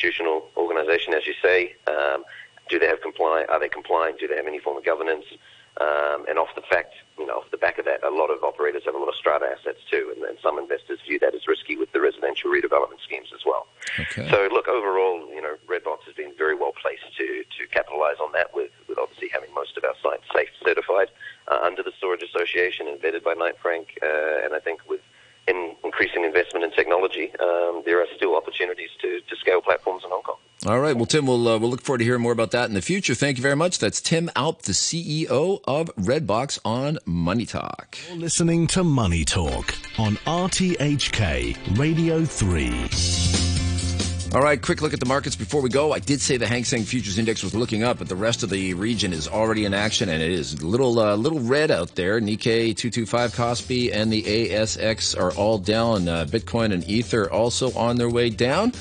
[0.00, 1.74] constitutional organization, as you say.
[1.86, 2.24] Um,
[2.68, 3.44] do they have comply?
[3.48, 4.20] Are they compliant?
[4.20, 5.24] Do they have any form of governance?
[5.80, 8.42] Um, and off the fact, you know, off the back of that, a lot of
[8.42, 11.46] operators have a lot of strata assets too, and, and some investors view that as
[11.46, 13.66] risky with the residential redevelopment schemes as well.
[13.98, 14.28] Okay.
[14.30, 18.32] So, look, overall, you know, Redbox has been very well placed to to capitalise on
[18.32, 21.08] that, with with obviously having most of our sites safe certified
[21.48, 25.00] uh, under the Storage Association and vetted by Knight Frank, uh, and I think with
[25.90, 30.22] increasing investment in technology, um, there are still opportunities to, to scale platforms in Hong
[30.22, 30.36] Kong.
[30.66, 30.94] All right.
[30.94, 33.14] Well, Tim, we'll, uh, we'll look forward to hearing more about that in the future.
[33.14, 33.78] Thank you very much.
[33.78, 37.98] That's Tim Alp, the CEO of Redbox on Money Talk.
[38.08, 43.49] You're listening to Money Talk on RTHK Radio 3.
[44.32, 45.92] All right, quick look at the markets before we go.
[45.92, 48.50] I did say the Hang Seng Futures Index was looking up, but the rest of
[48.50, 51.96] the region is already in action, and it is a little uh, little red out
[51.96, 52.20] there.
[52.20, 56.08] Nikkei 225, Kospi, and the ASX are all down.
[56.08, 58.72] Uh, Bitcoin and Ether also on their way down.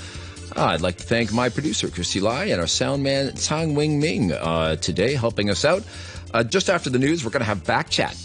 [0.55, 3.99] Uh, I'd like to thank my producer, Christy Lai, and our sound man, Tsang Wing
[3.99, 5.81] Ming, uh, today helping us out.
[6.31, 8.15] Uh, just after the news, we're going to have back chat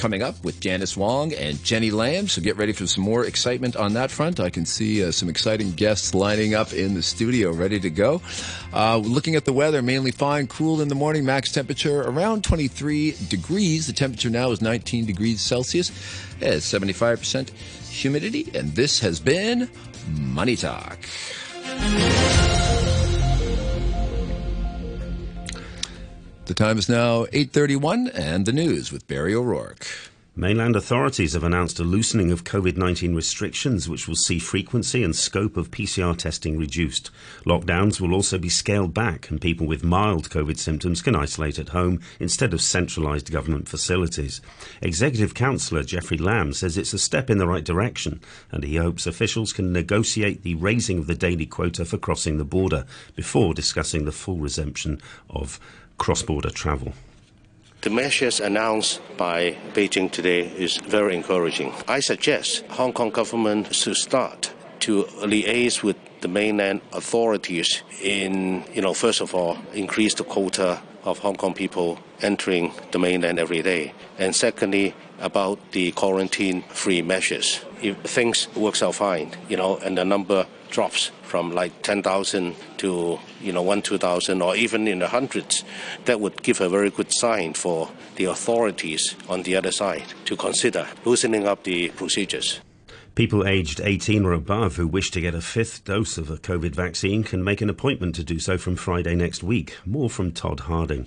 [0.00, 2.26] coming up with Janice Wong and Jenny Lam.
[2.26, 4.40] So get ready for some more excitement on that front.
[4.40, 8.22] I can see uh, some exciting guests lining up in the studio, ready to go.
[8.72, 13.14] Uh, looking at the weather, mainly fine, cool in the morning, max temperature around 23
[13.28, 13.88] degrees.
[13.88, 15.90] The temperature now is 19 degrees Celsius.
[16.40, 17.50] It's 75%
[17.90, 19.68] humidity, and this has been
[20.08, 20.98] Money Talk.
[26.50, 29.86] The time is now 8:31 and the news with Barry O'Rourke.
[30.34, 35.14] Mainland authorities have announced a loosening of COVID 19 restrictions, which will see frequency and
[35.14, 37.12] scope of PCR testing reduced.
[37.46, 41.68] Lockdowns will also be scaled back, and people with mild COVID symptoms can isolate at
[41.68, 44.40] home instead of centralised government facilities.
[44.82, 48.20] Executive Councillor Jeffrey Lam says it's a step in the right direction,
[48.50, 52.44] and he hopes officials can negotiate the raising of the daily quota for crossing the
[52.44, 55.60] border before discussing the full resumption of
[56.00, 56.92] cross-border travel.
[57.82, 61.72] The measures announced by Beijing today is very encouraging.
[61.86, 68.82] I suggest Hong Kong government should start to liaise with the mainland authorities in, you
[68.82, 73.62] know, first of all, increase the quota of Hong Kong people entering the mainland every
[73.62, 73.92] day.
[74.18, 77.60] And secondly, about the quarantine free measures.
[77.82, 83.18] If things works out fine, you know, and the number drops from like 10,000 to,
[83.40, 85.64] you know, 1, 2,000 or even in the hundreds,
[86.04, 90.36] that would give a very good sign for the authorities on the other side to
[90.36, 92.60] consider loosening up the procedures.
[93.14, 96.74] People aged 18 or above who wish to get a fifth dose of a COVID
[96.74, 99.76] vaccine can make an appointment to do so from Friday next week.
[99.84, 101.06] More from Todd Harding.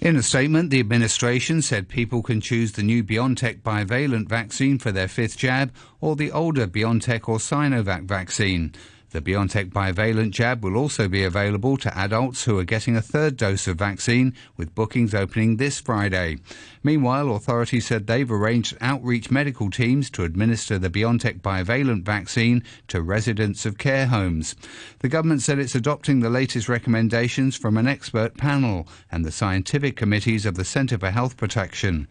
[0.00, 4.90] In a statement, the administration said people can choose the new BioNTech bivalent vaccine for
[4.90, 8.72] their fifth jab or the older BioNTech or Sinovac vaccine.
[9.10, 13.36] The BioNTech bivalent jab will also be available to adults who are getting a third
[13.36, 16.38] dose of vaccine, with bookings opening this Friday.
[16.84, 23.02] Meanwhile, authorities said they've arranged outreach medical teams to administer the BioNTech bivalent vaccine to
[23.02, 24.54] residents of care homes.
[25.00, 29.96] The government said it's adopting the latest recommendations from an expert panel and the scientific
[29.96, 32.06] committees of the Centre for Health Protection.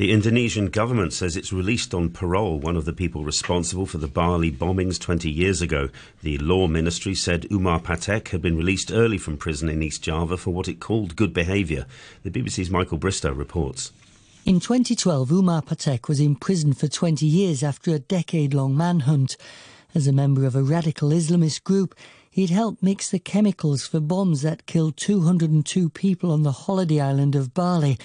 [0.00, 4.08] The Indonesian government says it's released on parole one of the people responsible for the
[4.08, 5.90] Bali bombings 20 years ago.
[6.22, 10.38] The law ministry said Umar Patek had been released early from prison in East Java
[10.38, 11.84] for what it called good behaviour.
[12.22, 13.92] The BBC's Michael Bristow reports.
[14.46, 19.36] In 2012, Umar Patek was in prison for 20 years after a decade long manhunt.
[19.94, 21.94] As a member of a radical Islamist group,
[22.30, 27.34] he'd helped mix the chemicals for bombs that killed 202 people on the holiday island
[27.34, 27.98] of Bali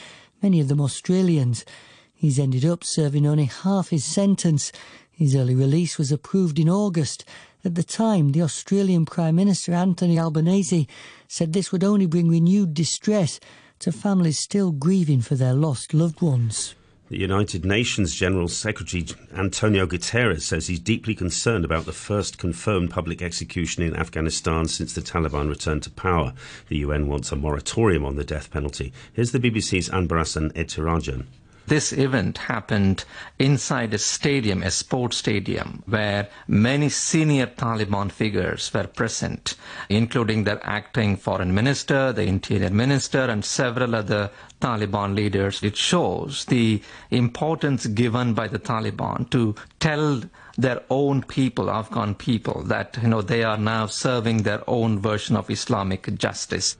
[0.45, 1.65] many of them Australians.
[2.13, 4.71] He's ended up serving only half his sentence.
[5.09, 7.25] His early release was approved in August.
[7.63, 10.87] At the time, the Australian Prime Minister Anthony Albanese
[11.27, 13.39] said this would only bring renewed distress
[13.79, 16.75] to families still grieving for their lost loved ones.
[17.07, 22.89] The United Nations General Secretary Antonio Guterres says he's deeply concerned about the first confirmed
[22.89, 26.33] public execution in Afghanistan since the Taliban returned to power.
[26.67, 28.91] The UN wants a moratorium on the death penalty.
[29.13, 31.25] Here's the BBC's Anbarasan Ethirajan.
[31.67, 33.05] This event happened
[33.39, 39.55] inside a stadium, a sports stadium, where many senior Taliban figures were present,
[39.89, 44.29] including their acting foreign minister, the interior minister, and several other
[44.61, 45.63] Taliban leaders.
[45.63, 50.21] It shows the importance given by the Taliban to tell
[50.57, 55.35] their own people, Afghan people, that you know they are now serving their own version
[55.35, 56.77] of Islamic justice.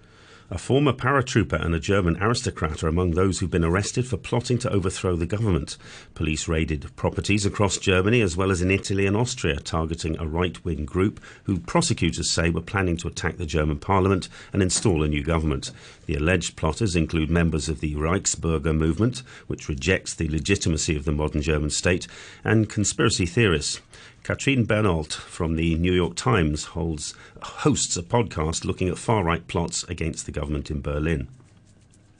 [0.52, 4.60] A former paratrooper and a German aristocrat are among those who've been arrested for plotting
[4.60, 5.76] to overthrow the government.
[6.14, 10.64] Police raided properties across Germany as well as in Italy and Austria, targeting a right
[10.64, 15.08] wing group who prosecutors say were planning to attack the German parliament and install a
[15.08, 15.72] new government.
[16.06, 21.12] The alleged plotters include members of the Reichsbürger movement, which rejects the legitimacy of the
[21.12, 22.06] modern German state,
[22.44, 23.82] and conspiracy theorists.
[24.26, 27.14] Katrin Bennhold from the New York Times holds,
[27.44, 31.28] hosts a podcast looking at far right plots against the government in Berlin.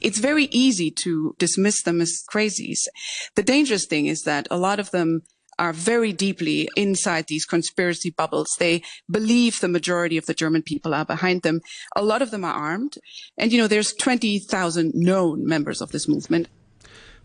[0.00, 2.86] It's very easy to dismiss them as crazies.
[3.34, 5.22] The dangerous thing is that a lot of them
[5.58, 8.54] are very deeply inside these conspiracy bubbles.
[8.60, 11.60] They believe the majority of the German people are behind them.
[11.96, 12.98] A lot of them are armed.
[13.36, 16.46] And, you know, there's 20,000 known members of this movement.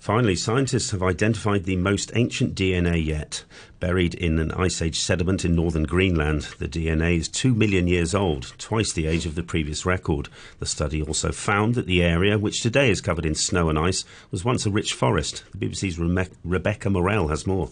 [0.02, 3.44] Finally, scientists have identified the most ancient DNA yet.
[3.80, 8.16] Buried in an ice age sediment in northern Greenland, the DNA is 2 million years
[8.16, 10.28] old, twice the age of the previous record.
[10.58, 14.04] The study also found that the area, which today is covered in snow and ice,
[14.32, 15.44] was once a rich forest.
[15.54, 17.70] The BBC's Rebe- Rebecca Morelle has more.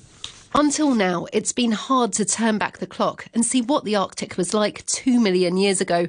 [0.54, 4.36] Until now, it's been hard to turn back the clock and see what the Arctic
[4.36, 6.08] was like two million years ago.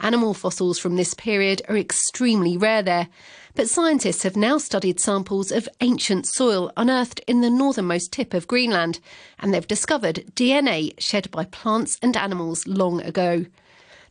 [0.00, 3.08] Animal fossils from this period are extremely rare there.
[3.54, 8.48] But scientists have now studied samples of ancient soil unearthed in the northernmost tip of
[8.48, 8.98] Greenland,
[9.38, 13.44] and they've discovered DNA shed by plants and animals long ago.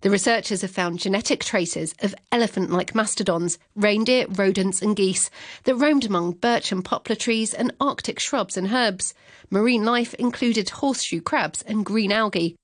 [0.02, 5.32] The researchers have found genetic traces of elephant like mastodons, reindeer, rodents, and geese
[5.64, 9.14] that roamed among birch and poplar trees and Arctic shrubs and herbs.
[9.50, 12.56] Marine life included horseshoe crabs and green algae.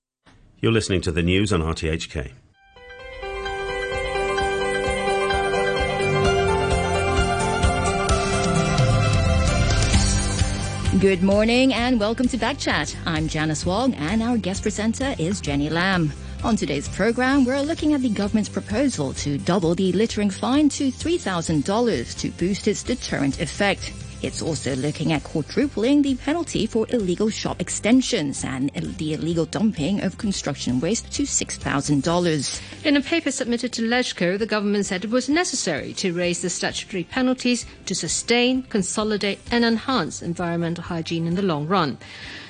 [0.60, 2.32] You're listening to the news on RTHK.
[11.00, 12.96] Good morning and welcome to Backchat.
[13.06, 16.12] I'm Janice Wong and our guest presenter is Jenny Lam.
[16.42, 20.90] On today's program, we're looking at the government's proposal to double the littering fine to
[20.90, 23.92] $3,000 to boost its deterrent effect.
[24.20, 30.00] It's also looking at quadrupling the penalty for illegal shop extensions and the illegal dumping
[30.00, 32.60] of construction waste to $6,000.
[32.84, 36.50] In a paper submitted to LegCo, the government said it was necessary to raise the
[36.50, 41.96] statutory penalties to sustain, consolidate, and enhance environmental hygiene in the long run.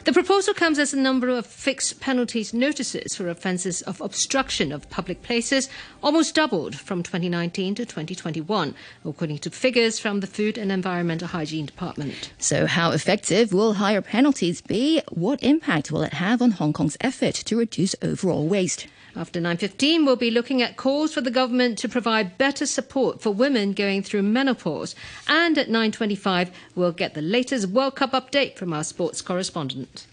[0.09, 4.89] The proposal comes as a number of fixed penalties notices for offences of obstruction of
[4.89, 5.69] public places
[6.03, 8.75] almost doubled from 2019 to 2021,
[9.05, 12.33] according to figures from the Food and Environmental Hygiene Department.
[12.39, 15.03] So, how effective will higher penalties be?
[15.11, 18.87] What impact will it have on Hong Kong's effort to reduce overall waste?
[19.19, 23.33] After 9.15, we'll be looking at calls for the government to provide better support for
[23.33, 24.95] women going through menopause.
[25.27, 30.07] And at 9.25, we'll get the latest World Cup update from our sports correspondent.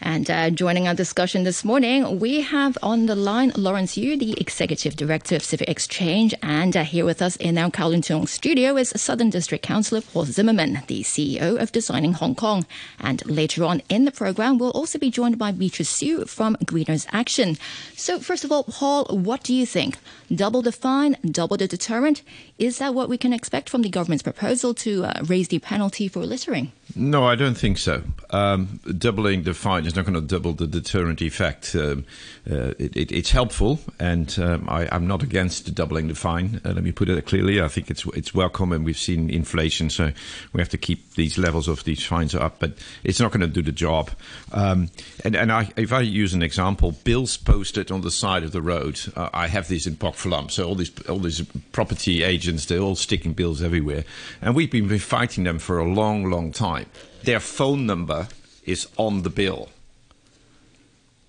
[0.00, 4.38] And uh, joining our discussion this morning, we have on the line Lawrence Iu, the
[4.38, 6.34] Executive Director of Civic Exchange.
[6.42, 10.82] And uh, here with us in our Kowloon studio is Southern District Councillor Paul Zimmerman,
[10.86, 12.66] the CEO of Designing Hong Kong.
[13.00, 17.06] And later on in the program, we'll also be joined by Beatrice Siu from Greeners
[17.10, 17.56] Action.
[17.94, 19.96] So, first of all, Paul, what do you think?
[20.34, 22.22] Double the fine, double the deterrent?
[22.58, 26.08] Is that what we can expect from the government's proposal to uh, raise the penalty
[26.08, 26.72] for littering?
[26.94, 28.02] No, I don't think so.
[28.30, 31.76] Um, doubling the fine is not going to double the deterrent effect.
[31.76, 32.06] Um,
[32.50, 36.62] uh, it, it, it's helpful, and um, I, am not against doubling the fine.
[36.64, 37.60] Uh, let me put it clearly.
[37.60, 40.12] I think it's it's welcome, and we've seen inflation, so
[40.54, 42.58] we have to keep these levels of these fines up.
[42.58, 42.72] But
[43.04, 44.10] it's not going to do the job.
[44.52, 44.88] Um,
[45.24, 48.62] and and I, if I use an example, bills posted on the side of the
[48.62, 48.98] road.
[49.14, 52.96] Uh, I have these in Pok so all these all these property agents they're all
[52.96, 54.04] sticking bills everywhere,
[54.40, 56.86] and we've been fighting them for a long, long time.
[57.24, 58.28] Their phone number
[58.64, 59.68] is on the bill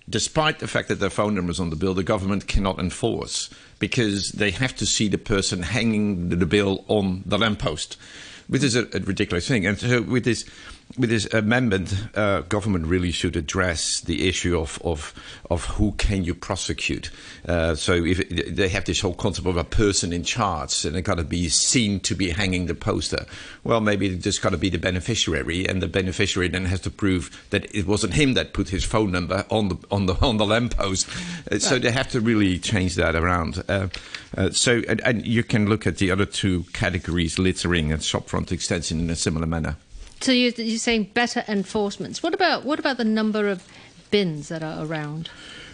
[0.09, 3.50] despite the fact that their phone number is on the bill, the government cannot enforce
[3.79, 7.97] because they have to see the person hanging the bill on the lamppost,
[8.47, 9.65] which is a, a ridiculous thing.
[9.65, 10.45] And so with this
[10.97, 15.13] with this amendment, uh, government really should address the issue of of,
[15.49, 17.11] of who can you prosecute.
[17.47, 21.03] Uh, so if they have this whole concept of a person in charge, and it
[21.03, 23.25] got to be seen to be hanging the poster.
[23.63, 26.89] Well, maybe it just got to be the beneficiary, and the beneficiary then has to
[26.89, 30.37] prove that it wasn't him that put his phone number on the on the on
[30.37, 31.07] the lamppost.
[31.51, 33.63] Uh, so they have to really change that around.
[33.69, 33.87] Uh,
[34.35, 38.51] uh, so and, and you can look at the other two categories, littering and shopfront
[38.51, 39.77] extension, in a similar manner.
[40.19, 42.24] So you're, you're saying better enforcements.
[42.24, 43.63] What about what about the number of
[44.12, 45.29] bins that are around?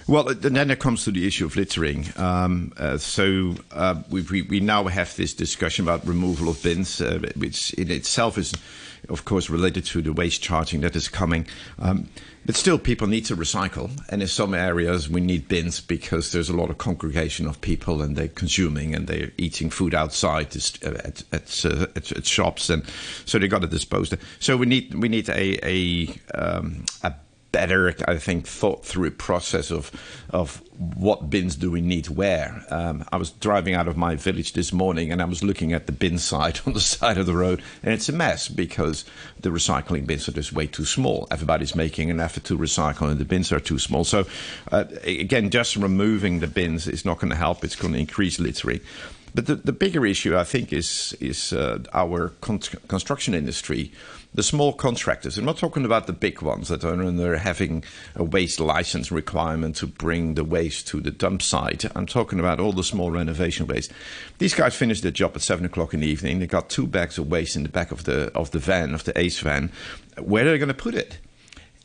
[0.05, 2.07] Well, then it comes to the issue of littering.
[2.17, 7.19] Um, uh, so uh, we, we now have this discussion about removal of bins, uh,
[7.38, 8.53] which in itself is,
[9.07, 11.47] of course, related to the waste charging that is coming.
[11.79, 12.09] Um,
[12.45, 16.50] but still, people need to recycle, and in some areas we need bins because there's
[16.50, 20.89] a lot of congregation of people, and they're consuming and they're eating food outside uh,
[20.89, 22.83] at at, uh, at, at shops, and
[23.25, 24.12] so they got to dispose.
[24.12, 24.21] Of.
[24.39, 27.13] So we need we need a a, um, a
[27.53, 29.91] better, I think, thought through process of
[30.29, 32.65] of what bins do we need where.
[32.69, 35.86] Um, I was driving out of my village this morning and I was looking at
[35.86, 39.05] the bin site on the side of the road, and it's a mess because
[39.39, 41.27] the recycling bins are just way too small.
[41.31, 44.03] Everybody's making an effort to recycle, and the bins are too small.
[44.03, 44.25] So,
[44.72, 47.63] uh, again, just removing the bins is not going to help.
[47.63, 48.81] It's going to increase littering.
[49.36, 53.91] But the, the bigger issue, I think, is is uh, our con- construction industry
[54.33, 55.37] the small contractors.
[55.37, 57.83] I'm not talking about the big ones that are under having
[58.15, 61.85] a waste license requirement to bring the waste to the dump site.
[61.95, 63.91] I'm talking about all the small renovation waste.
[64.39, 66.39] These guys finish their job at seven o'clock in the evening.
[66.39, 69.03] They got two bags of waste in the back of the of the van of
[69.03, 69.71] the Ace van.
[70.19, 71.19] Where are they going to put it?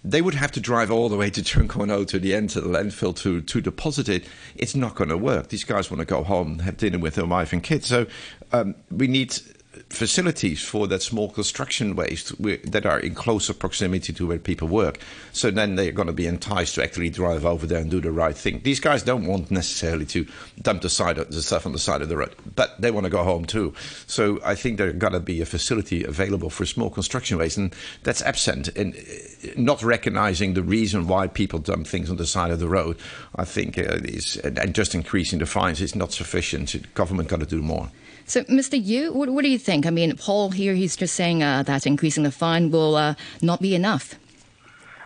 [0.04, 2.70] they would have to drive all the way to Tseung to the end of the
[2.70, 4.24] landfill to, to deposit it.
[4.54, 5.48] It's not going to work.
[5.48, 7.88] These guys want to go home, have dinner with their wife and kids.
[7.88, 8.06] So
[8.52, 9.36] um, we need
[9.90, 12.32] facilities for that small construction waste
[12.70, 14.98] that are in closer proximity to where people work.
[15.32, 18.12] So then they're going to be enticed to actually drive over there and do the
[18.12, 18.60] right thing.
[18.62, 20.26] These guys don't want necessarily to
[20.60, 23.04] dump the side of the stuff on the side of the road, but they want
[23.04, 23.74] to go home too.
[24.06, 27.74] So I think there's got to be a facility available for small construction waste, and
[28.02, 32.50] that's absent and uh, not recognizing the reason why people dump things on the side
[32.50, 32.98] of the road.
[33.36, 36.72] I think uh, is and just increasing the fines is not sufficient.
[36.72, 37.90] The government got to do more.
[38.28, 38.78] So, Mr.
[38.78, 39.86] Iu, what, what, do you think?
[39.86, 43.62] I mean, Paul here, he's just saying uh, that increasing the fine will uh, not
[43.62, 44.16] be enough.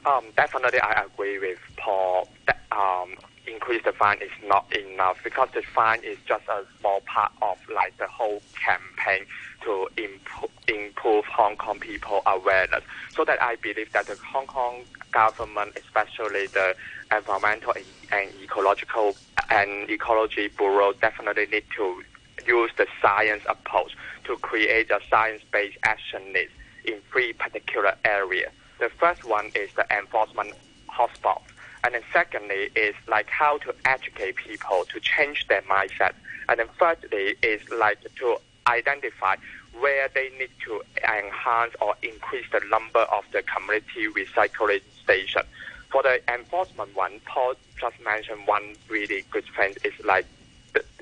[0.04, 2.28] Um, definitely, I agree with Paul.
[2.46, 3.14] That, um,
[3.46, 7.58] increase the fine is not enough because the fine is just a small part of
[7.72, 9.24] like the whole campaign
[9.62, 12.82] to improve, improve Hong Kong people awareness.
[13.14, 16.74] So that I believe that the Hong Kong government, especially the
[17.14, 17.72] environmental
[18.10, 19.14] and ecological
[19.48, 22.02] and ecology bureau, definitely need to
[22.46, 26.52] use the science approach to create a science-based action list
[26.84, 28.50] in three particular areas.
[28.78, 30.52] The first one is the enforcement
[30.90, 31.42] hotspot.
[31.84, 36.12] And then secondly is like how to educate people to change their mindset.
[36.48, 39.36] And then thirdly is like to identify
[39.80, 45.42] where they need to enhance or increase the number of the community recycling station.
[45.90, 50.26] For the enforcement one, Paul just mentioned one really good thing is like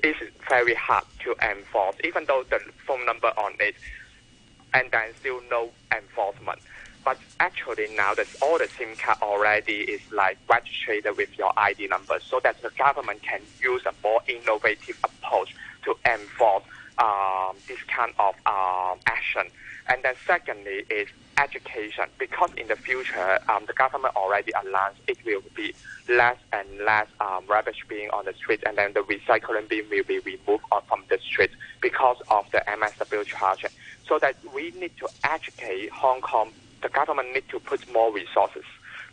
[0.03, 3.75] it's very hard to enforce, even though the phone number on it,
[4.73, 6.59] and then still no enforcement.
[7.03, 11.87] But actually now that all the SIM card already is like registered with your ID
[11.87, 16.63] number, so that the government can use a more innovative approach to enforce
[16.97, 19.43] um, this kind of um, action.
[19.87, 21.07] And then secondly is
[21.41, 25.73] education, because in the future, um, the government already announced it will be
[26.07, 30.03] less and less um, rubbish being on the street, and then the recycling bin will
[30.03, 33.71] be removed from the street because of the MSW charging.
[34.07, 36.51] So that we need to educate Hong Kong.
[36.81, 38.63] The government need to put more resources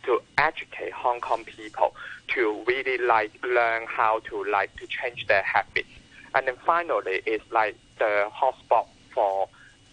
[0.03, 1.93] to educate Hong Kong people
[2.35, 5.89] to really like learn how to like to change their habits.
[6.35, 9.47] And then finally, it's like the hotspot for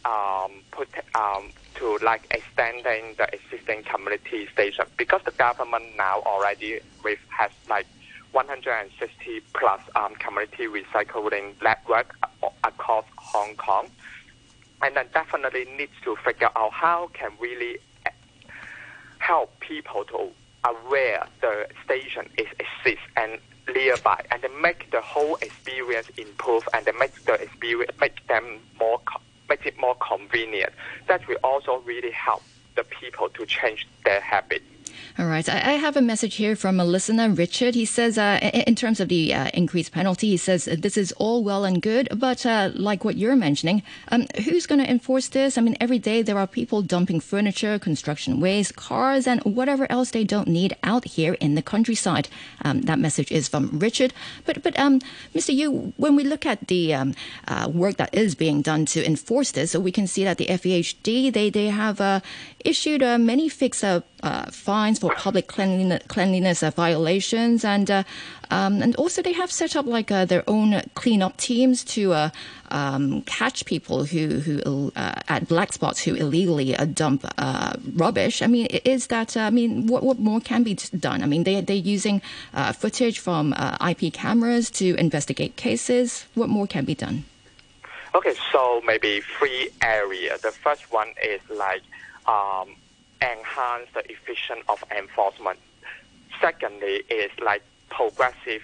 [0.04, 4.86] um, put um, to like extending the existing community station.
[4.96, 7.86] Because the government now already with has like
[8.32, 12.16] 160 plus um, community recycling network
[12.64, 13.88] across Hong Kong,
[14.82, 18.10] and then definitely needs to figure out how can really eh,
[19.18, 20.30] help people to
[20.64, 23.38] aware the station is exists and
[23.74, 29.00] nearby, and make the whole experience improve, and make the experience make them more
[29.48, 30.72] make it more convenient.
[31.08, 32.42] That will also really help
[32.76, 34.64] the people to change their habits.
[35.18, 35.48] All right.
[35.48, 37.74] I have a message here from a listener, Richard.
[37.74, 41.42] He says, uh, in terms of the uh, increased penalty, he says this is all
[41.42, 45.56] well and good, but uh, like what you're mentioning, um, who's going to enforce this?
[45.56, 50.10] I mean, every day there are people dumping furniture, construction waste, cars, and whatever else
[50.10, 52.28] they don't need out here in the countryside.
[52.64, 54.12] Um, that message is from Richard.
[54.44, 55.00] But, but um,
[55.34, 55.54] Mr.
[55.54, 57.14] Iu, when we look at the um,
[57.48, 60.46] uh, work that is being done to enforce this, so we can see that the
[60.46, 62.20] FEHD they they have uh,
[62.64, 63.84] issued uh, many fixed
[64.50, 68.02] fines for for public cleanliness, cleanliness violations, and uh,
[68.50, 72.30] um, and also they have set up like uh, their own cleanup teams to uh,
[72.70, 77.24] um, catch people who who at black spots who illegally dump
[77.94, 78.42] rubbish.
[78.42, 81.22] I mean, is that I mean, what what more can be done?
[81.22, 82.20] I mean, they they're using
[82.74, 83.54] footage from
[83.86, 86.26] IP cameras to investigate cases.
[86.34, 87.24] What more can be done?
[88.14, 90.40] Okay, so maybe three areas.
[90.40, 91.82] The first one is like
[92.26, 92.74] um,
[93.22, 95.58] enhance the efficiency of enforcement.
[96.40, 98.62] Secondly, is like progressive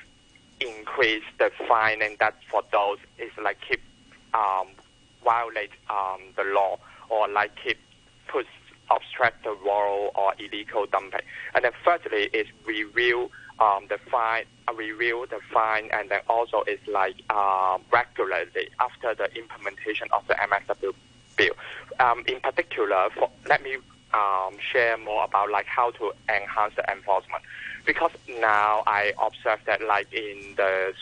[0.60, 3.80] increase the fine, and that for those is like keep
[4.34, 4.68] um,
[5.24, 6.78] violate um, the law
[7.08, 7.78] or like keep
[8.28, 8.46] push
[8.90, 11.20] obstruct the road or illegal dumping.
[11.54, 13.30] And then thirdly is review
[13.60, 19.14] um, the fine, uh, review the fine, and then also is like uh, regularly after
[19.14, 20.92] the implementation of the MSW
[21.36, 21.54] bill.
[22.00, 23.76] Um, in particular, for, let me
[24.14, 27.42] um, share more about like how to enhance the enforcement
[27.84, 30.94] because now I observe that like in the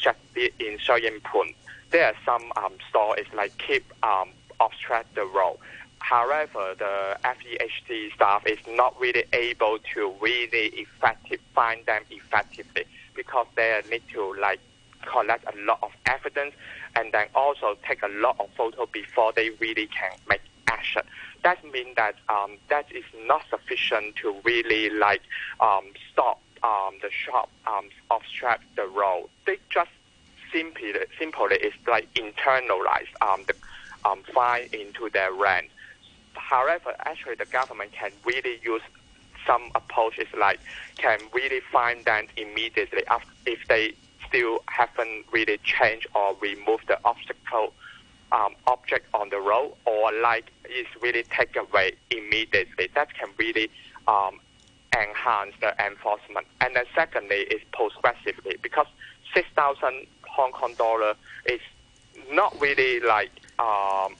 [0.58, 1.52] in Sai Ying Pun,
[1.90, 5.58] there are some um, stores like keep um, obstruct the road.
[5.98, 13.46] However, the FEHD staff is not really able to really effective find them effectively because
[13.54, 14.60] they need to like
[15.04, 16.54] collect a lot of evidence
[16.96, 21.02] and then also take a lot of photo before they really can make action.
[21.42, 25.22] That means that um, that is not sufficient to really like
[25.60, 29.28] um, stop um, the shop um, obstruct the road.
[29.46, 29.90] They just
[30.52, 33.54] simply simply is like internalize um, the
[34.04, 35.68] um, fine into their rent.
[36.34, 38.82] However, actually the government can really use
[39.46, 40.60] some approaches like
[40.96, 43.94] can really find them immediately after, if they
[44.28, 47.72] still haven't really changed or removed the obstacle
[48.32, 52.88] um, object on the road or like is really take away immediately.
[52.94, 53.70] That can really
[54.06, 54.40] um,
[54.96, 56.46] enhance the enforcement.
[56.60, 58.86] And then secondly is progressively because
[59.34, 61.14] 6,000 Hong Kong dollar
[61.46, 61.60] is
[62.30, 64.14] not really like um,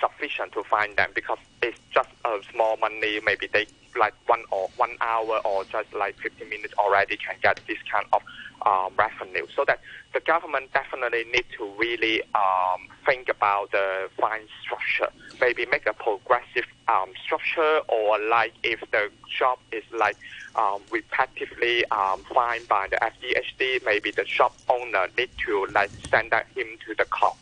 [0.00, 3.20] sufficient to find them because it's just a small money.
[3.24, 3.66] Maybe they
[3.98, 8.06] like one or one hour or just like 15 minutes already can get this kind
[8.12, 8.22] of
[8.66, 9.46] um, revenue.
[9.54, 9.80] So that
[10.14, 15.12] the government definitely need to really um, think about the fine structure.
[15.40, 20.16] Maybe make a progressive um, structure, or like if the shop is like
[20.54, 26.30] um, repetitively um, fined by the FEHD, maybe the shop owner need to like send
[26.30, 27.36] that him to the court.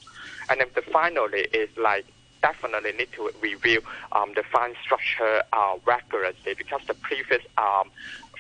[0.49, 2.07] And then the finally is like
[2.43, 3.83] definitely need to review
[4.13, 7.91] um, the fine structure uh, regularly because the previous um,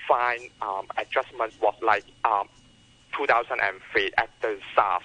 [0.08, 2.48] fine um, adjustment was like um,
[3.16, 5.02] 2003 at the SARS,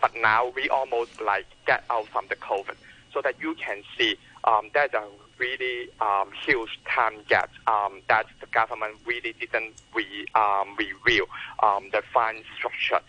[0.00, 2.76] but now we almost like get out from the COVID,
[3.12, 5.04] so that you can see um, there's a
[5.38, 11.26] really um, huge time gap um, that the government really didn't re, um, review
[11.62, 13.00] um, the fine structure.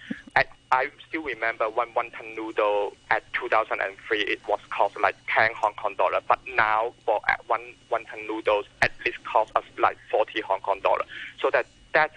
[0.72, 5.96] I still remember one wonton noodle at 2003 it was cost like 10 Hong Kong
[5.96, 10.80] dollar, but now for one wonton noodles at least cost us like 40 Hong Kong
[10.82, 11.06] dollar.
[11.42, 12.12] So that that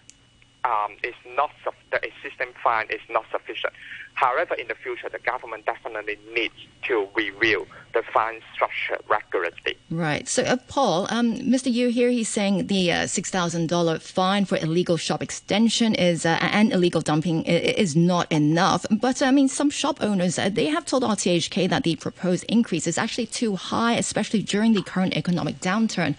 [0.64, 1.50] um, is not
[1.90, 3.72] the existing fine is not sufficient.
[4.14, 9.76] However, in the future, the government definitely needs to review the fine structure regularly.
[9.90, 10.28] Right.
[10.28, 11.70] So, uh, Paul, um, Mr.
[11.70, 16.72] Iu here, he's saying the uh, $6,000 fine for illegal shop extension is uh, and
[16.72, 18.86] illegal dumping is not enough.
[18.90, 22.86] But, I mean, some shop owners, uh, they have told RTHK that the proposed increase
[22.86, 26.16] is actually too high, especially during the current economic downturn.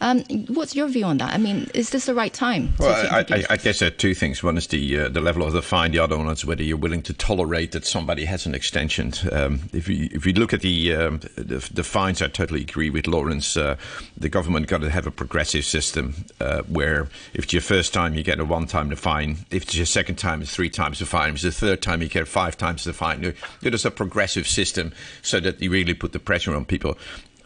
[0.00, 1.32] Um, what's your view on that?
[1.32, 2.74] I mean, is this the right time?
[2.78, 4.42] Well, I, I, I, guess there are two things.
[4.42, 5.92] One is the uh, the level of the fine.
[5.92, 9.12] The other one is whether you're willing to tolerate that somebody has an extension.
[9.32, 12.90] Um, if you if you look at the, um, the, the fines, I totally agree
[12.90, 13.56] with Lawrence.
[13.56, 13.76] Uh,
[14.16, 18.14] the government got to have a progressive system uh, where if it's your first time,
[18.14, 19.38] you get a one time the fine.
[19.50, 21.30] If it's your second time, it's three times the fine.
[21.30, 23.34] If it's the third time, you get five times the fine.
[23.62, 26.98] There's a progressive system so that you really put the pressure on people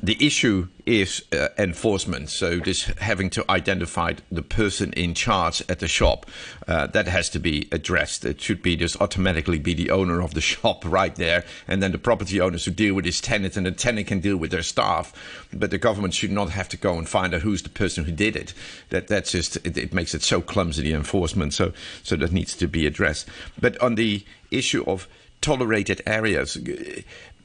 [0.03, 2.31] the issue is uh, enforcement.
[2.31, 6.27] So this having to identify the person in charge at the shop
[6.67, 8.25] uh, that has to be addressed.
[8.25, 11.93] It should be just automatically be the owner of the shop right there, and then
[11.93, 14.63] the property owners who deal with his tenant, and the tenant can deal with their
[14.63, 15.13] staff.
[15.53, 18.13] But the government should not have to go and find out who's the person who
[18.13, 18.55] did it.
[18.89, 21.53] That that's just it, it makes it so clumsy the enforcement.
[21.53, 23.29] So so that needs to be addressed.
[23.61, 25.07] But on the issue of
[25.41, 26.59] tolerated areas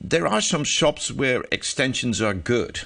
[0.10, 2.82] there are some shops where extensions are good.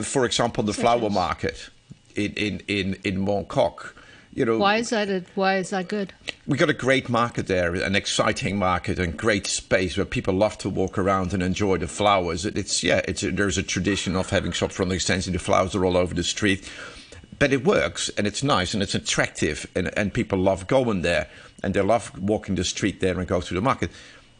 [0.00, 1.70] For example, the flower market
[2.14, 3.94] in in in in Mong Kok.
[4.34, 5.08] You know, why is that?
[5.08, 6.12] A, why is that good?
[6.46, 10.58] We got a great market there, an exciting market, and great space where people love
[10.58, 12.44] to walk around and enjoy the flowers.
[12.44, 15.32] It's yeah, it's a, there's a tradition of having shop front extension.
[15.32, 16.68] The flowers are all over the street
[17.38, 21.28] but it works and it's nice and it's attractive and, and people love going there
[21.62, 23.90] and they love walking the street there and go through the market.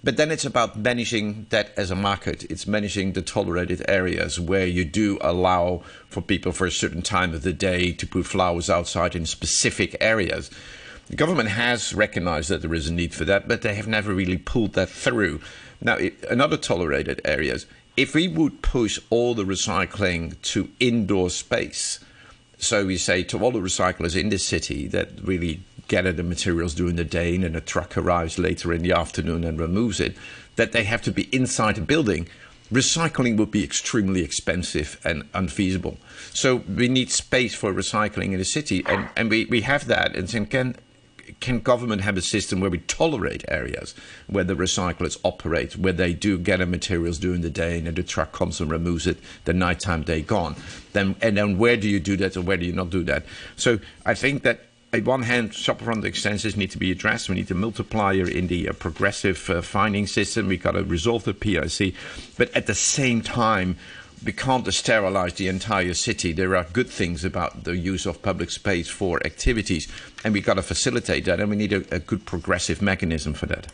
[0.05, 2.45] But then it's about managing that as a market.
[2.45, 7.35] It's managing the tolerated areas where you do allow for people for a certain time
[7.35, 10.51] of the day to put flowers outside in specific areas.
[11.09, 14.15] The government has recognized that there is a need for that, but they have never
[14.15, 15.41] really pulled that through.
[15.81, 21.99] Now, another tolerated areas, if we would push all the recycling to indoor space,
[22.59, 26.74] so we say to all the recyclers in the city that really gather the materials
[26.74, 30.16] during the day and then a truck arrives later in the afternoon and removes it,
[30.57, 32.29] that they have to be inside a building,
[32.72, 35.96] recycling would be extremely expensive and unfeasible.
[36.33, 40.14] So we need space for recycling in the city, and, and we, we have that.
[40.14, 40.77] And can
[41.40, 43.94] can government have a system where we tolerate areas
[44.29, 48.03] where the recyclers operate, where they do gather materials during the day and then the
[48.03, 50.57] truck comes and removes it the nighttime they gone?
[50.92, 53.24] Then and then where do you do that or where do you not do that?
[53.57, 57.29] So I think that on one hand, shopfront extensions need to be addressed.
[57.29, 60.48] We need a multiplier in the uh, progressive uh, finding system.
[60.48, 61.94] We've got to resolve the PIC.
[62.38, 63.77] But at the same time,
[64.24, 66.33] we can't sterilize the entire city.
[66.33, 69.88] There are good things about the use of public space for activities,
[70.24, 73.46] and we've got to facilitate that, and we need a, a good progressive mechanism for
[73.46, 73.68] that.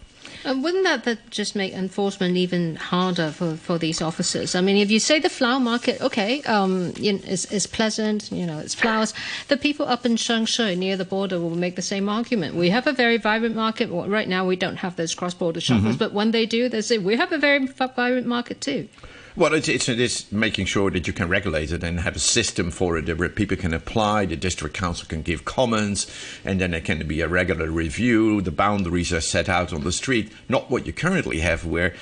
[0.45, 4.55] Um, wouldn't that, that just make enforcement even harder for, for these officers?
[4.55, 8.31] I mean, if you say the flower market, okay, um, you know, is, is pleasant,
[8.31, 9.15] you know, it's flowers,
[9.49, 12.55] the people up in Sheung Shui near the border will make the same argument.
[12.55, 13.91] We have a very vibrant market.
[13.91, 15.99] Well, right now, we don't have those cross border shoppers, mm-hmm.
[15.99, 18.89] but when they do, they say, we have a very vibrant market too.
[19.37, 22.71] Well, it's, it's, it's, making sure that you can regulate it and have a system
[22.71, 26.07] for it where people can apply, the district council can give comments,
[26.45, 28.41] and then there can be a regular review.
[28.41, 31.97] The boundaries are set out on the street, not what you currently have, where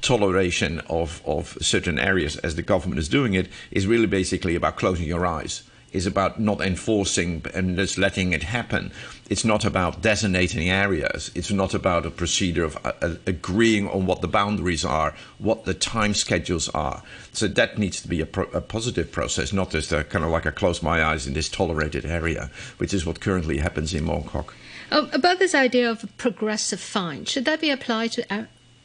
[0.00, 4.76] toleration of, of certain areas, as the government is doing it, is really basically about
[4.76, 8.92] closing your eyes is about not enforcing and just letting it happen.
[9.28, 11.30] It's not about designating areas.
[11.34, 15.64] It's not about a procedure of uh, uh, agreeing on what the boundaries are, what
[15.64, 17.02] the time schedules are.
[17.32, 20.30] So that needs to be a, pro- a positive process, not just a, kind of
[20.30, 24.04] like a close my eyes in this tolerated area, which is what currently happens in
[24.04, 24.54] Mong Kok.
[24.90, 28.32] Um, about this idea of a progressive fine, should that be applied to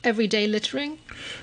[0.04, 1.00] everyday littering?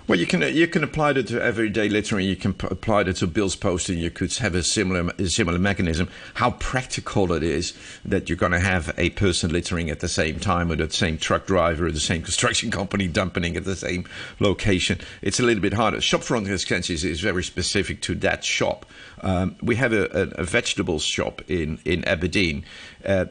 [0.06, 2.26] Well, you can you can apply it to everyday littering.
[2.26, 3.98] You can p- apply it to bills posting.
[3.98, 6.08] You could have a similar a similar mechanism.
[6.34, 10.38] How practical it is that you're going to have a person littering at the same
[10.38, 14.06] time, or the same truck driver, or the same construction company dumping at the same
[14.38, 14.98] location.
[15.22, 15.98] It's a little bit harder.
[15.98, 18.86] Shopfront expenses is very specific to that shop.
[19.22, 22.64] Um, we have a, a, a, vegetables shop in in Aberdeen,
[23.04, 23.26] uh,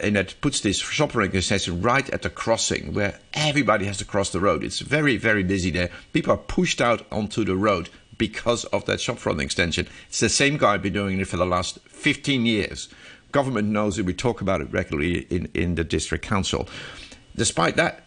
[0.00, 4.30] and that puts this shopfront extension right at the crossing where everybody has to cross
[4.30, 4.64] the road.
[4.64, 5.90] It's very very busy there.
[6.12, 9.88] People are pushed out onto the road because of that shopfront extension.
[10.08, 12.88] It's the same guy been doing it for the last 15 years.
[13.32, 14.04] Government knows it.
[14.04, 16.68] We talk about it regularly in, in the district council.
[17.34, 18.04] Despite that,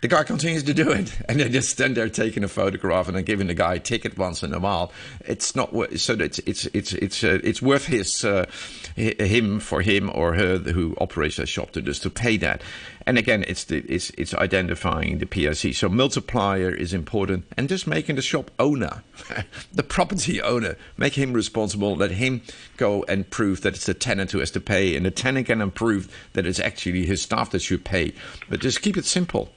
[0.00, 3.16] the guy continues to do it, and they just stand there taking a photograph and
[3.16, 4.92] then giving the guy a ticket once in a while.
[5.24, 8.46] It's not so it's it's it's it's uh, it's worth his uh,
[8.94, 12.62] him for him or her who operates that shop to just to pay that.
[13.06, 15.74] And again, it's the it's it's identifying the PIC.
[15.74, 19.02] So multiplier is important, and just making the shop owner,
[19.72, 21.96] the property owner, make him responsible.
[21.96, 22.42] Let him
[22.76, 25.68] go and prove that it's the tenant who has to pay, and the tenant can
[25.72, 28.12] prove that it's actually his staff that should pay.
[28.48, 29.50] But just keep it simple.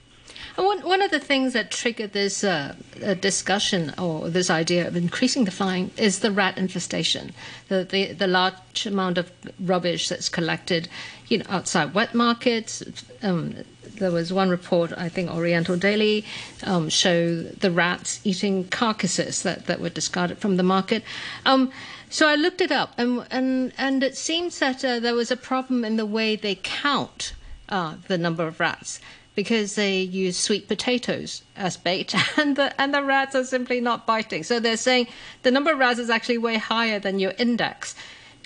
[0.56, 4.96] One, one of the things that triggered this uh, uh, discussion or this idea of
[4.96, 7.34] increasing the fine is the rat infestation,
[7.70, 10.90] the, the, the large amount of rubbish that's collected
[11.28, 12.84] you know, outside wet markets.
[13.24, 13.56] Um,
[13.96, 16.26] there was one report, I think Oriental Daily,
[16.64, 21.04] um, show the rats eating carcasses that, that were discarded from the market.
[21.46, 21.72] Um,
[22.10, 25.38] so I looked it up, and and and it seems that uh, there was a
[25.38, 27.34] problem in the way they count
[27.70, 29.00] uh, the number of rats
[29.36, 34.06] because they use sweet potatoes as bait, and the and the rats are simply not
[34.06, 34.44] biting.
[34.44, 35.08] So they're saying
[35.44, 37.96] the number of rats is actually way higher than your index.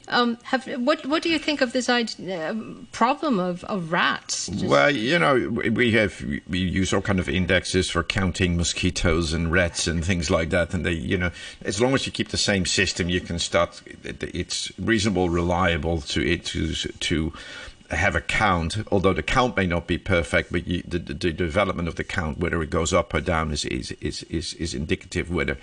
[0.07, 2.55] Um, have, what what do you think of this idea, uh,
[2.91, 4.47] problem of, of rats?
[4.47, 4.65] Just...
[4.65, 9.51] Well, you know, we have we use all kind of indexes for counting mosquitoes and
[9.51, 11.31] rats and things like that, and they, you know,
[11.63, 13.81] as long as you keep the same system, you can start.
[14.03, 17.33] It's reasonable, reliable to it to to
[17.91, 21.87] have a count, although the count may not be perfect, but you, the, the, development
[21.87, 25.29] of the count, whether it goes up or down, is is, is, is, is indicative
[25.29, 25.57] whether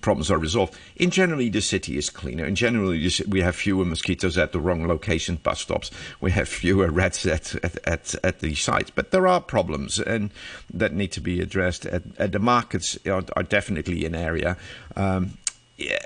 [0.00, 0.74] problems are resolved.
[0.96, 2.44] In generally, the city is cleaner.
[2.44, 5.90] In generally, we have fewer mosquitoes at the wrong location, bus stops.
[6.20, 8.90] We have fewer rats at, at, at, at the sites.
[8.90, 10.30] But there are problems and
[10.72, 11.86] that need to be addressed.
[11.86, 14.56] At, at the markets are, are definitely an area.
[14.96, 15.38] Um,
[15.76, 15.98] yeah,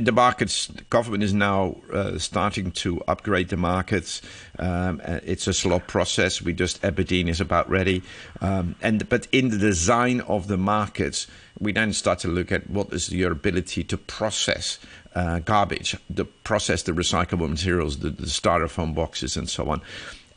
[0.00, 4.22] the markets, government is now uh, starting to upgrade the markets.
[4.58, 6.40] Um, uh, it's a slow process.
[6.40, 8.02] We just Aberdeen is about ready,
[8.40, 11.26] um, and but in the design of the markets,
[11.60, 14.78] we then start to look at what is your ability to process
[15.14, 19.82] uh, garbage, to process the recyclable materials, the, the styrofoam boxes, and so on,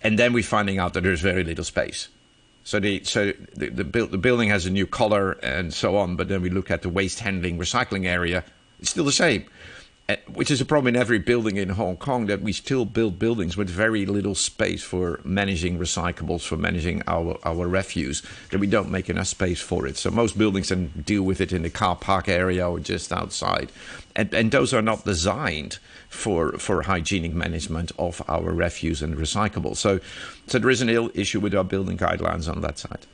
[0.04, 2.10] and then we're finding out that there's very little space.
[2.66, 6.28] So the so the the, the building has a new color and so on, but
[6.28, 8.44] then we look at the waste handling recycling area
[8.82, 9.46] it's still the same.
[10.10, 13.18] Uh, which is a problem in every building in Hong Kong that we still build
[13.18, 18.68] buildings with very little space for managing recyclables, for managing our, our refuse, that we
[18.68, 19.96] don't make enough space for it.
[19.96, 23.72] So most buildings then deal with it in the car park area or just outside.
[24.14, 25.78] And, and those are not designed
[26.10, 29.78] for, for hygienic management of our refuse and recyclables.
[29.78, 30.02] So,
[30.48, 33.06] so there is an ill issue with our building guidelines on that side.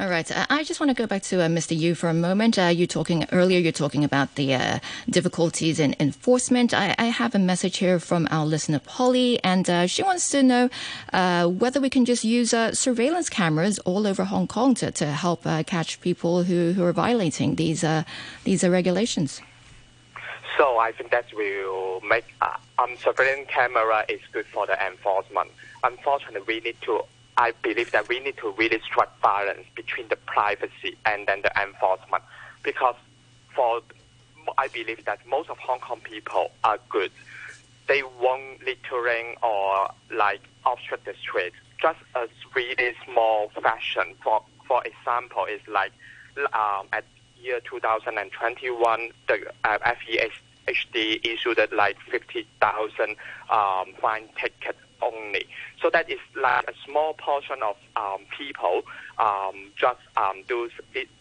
[0.00, 0.30] All right.
[0.34, 1.78] Uh, I just want to go back to uh, Mr.
[1.78, 2.58] Iu for a moment.
[2.58, 3.58] Uh, you talking earlier.
[3.58, 4.78] You're talking about the uh,
[5.10, 6.72] difficulties in enforcement.
[6.72, 10.42] I, I, have a message here from our listener Polly, and uh, she wants to
[10.42, 10.70] know
[11.50, 16.00] whether we can just use surveillance cameras all over Hong Kong to, to help catch
[16.00, 17.84] people who, who are violating these
[18.44, 19.42] these regulations.
[20.56, 25.50] So I think that will make um, surveillance camera is good for the enforcement.
[25.84, 27.02] Unfortunately, we need to
[27.36, 31.52] I believe that we need to really strike balance between the privacy and then the
[31.60, 32.22] enforcement,
[32.62, 32.96] because
[33.54, 33.82] for
[34.58, 37.10] I believe that most of Hong Kong people are good.
[37.88, 41.52] They won't littering or like obstruct the street.
[41.80, 44.14] Just a really small fashion.
[44.22, 45.92] For for example, is like
[46.52, 47.04] um, at
[47.40, 53.16] year 2021, the uh, FEHD issued like 50,000
[53.50, 55.46] um, fine tickets only.
[55.80, 58.82] So that is like a small portion of um, people
[59.18, 60.70] um, just um, do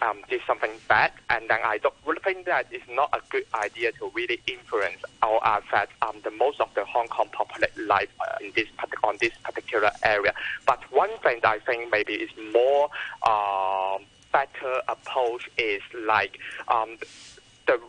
[0.02, 3.46] um, did something bad, and then I don't really think that it's not a good
[3.54, 8.10] idea to really influence or affect um, the most of the Hong Kong populate life
[8.22, 8.68] uh, in this
[9.04, 10.34] on this particular area.
[10.66, 12.90] But one thing that I think maybe is more
[13.24, 13.98] uh,
[14.32, 16.98] better approach is like um,
[17.68, 17.80] the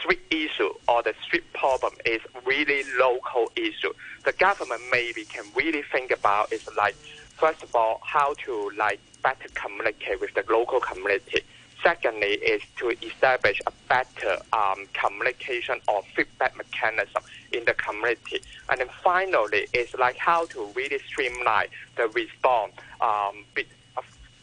[0.00, 3.92] street issue or the street problem is really local issue.
[4.24, 6.96] The government maybe can really think about is like
[7.36, 11.42] first of all how to like better communicate with the local community.
[11.82, 18.40] Secondly, is to establish a better um, communication or feedback mechanism in the community.
[18.70, 21.66] And then finally, is like how to really streamline
[21.96, 23.44] the response um,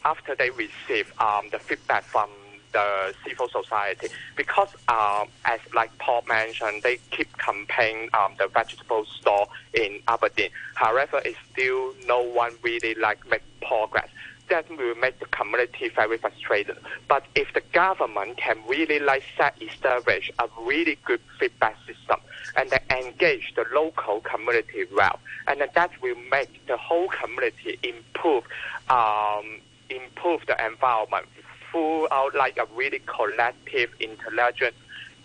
[0.04, 2.28] after they receive um, the feedback from
[2.72, 9.04] the civil society because um, as like Paul mentioned, they keep campaigning um, the vegetable
[9.04, 10.50] store in Aberdeen.
[10.74, 14.08] However, it's still no one really like make progress.
[14.48, 16.76] That will make the community very frustrated.
[17.08, 22.20] But if the government can really like set establish a really good feedback system
[22.56, 27.78] and then engage the local community well, and then that will make the whole community
[27.82, 28.44] improve
[28.90, 31.26] um, improve the environment
[31.72, 34.76] full out like a really collective, intelligent,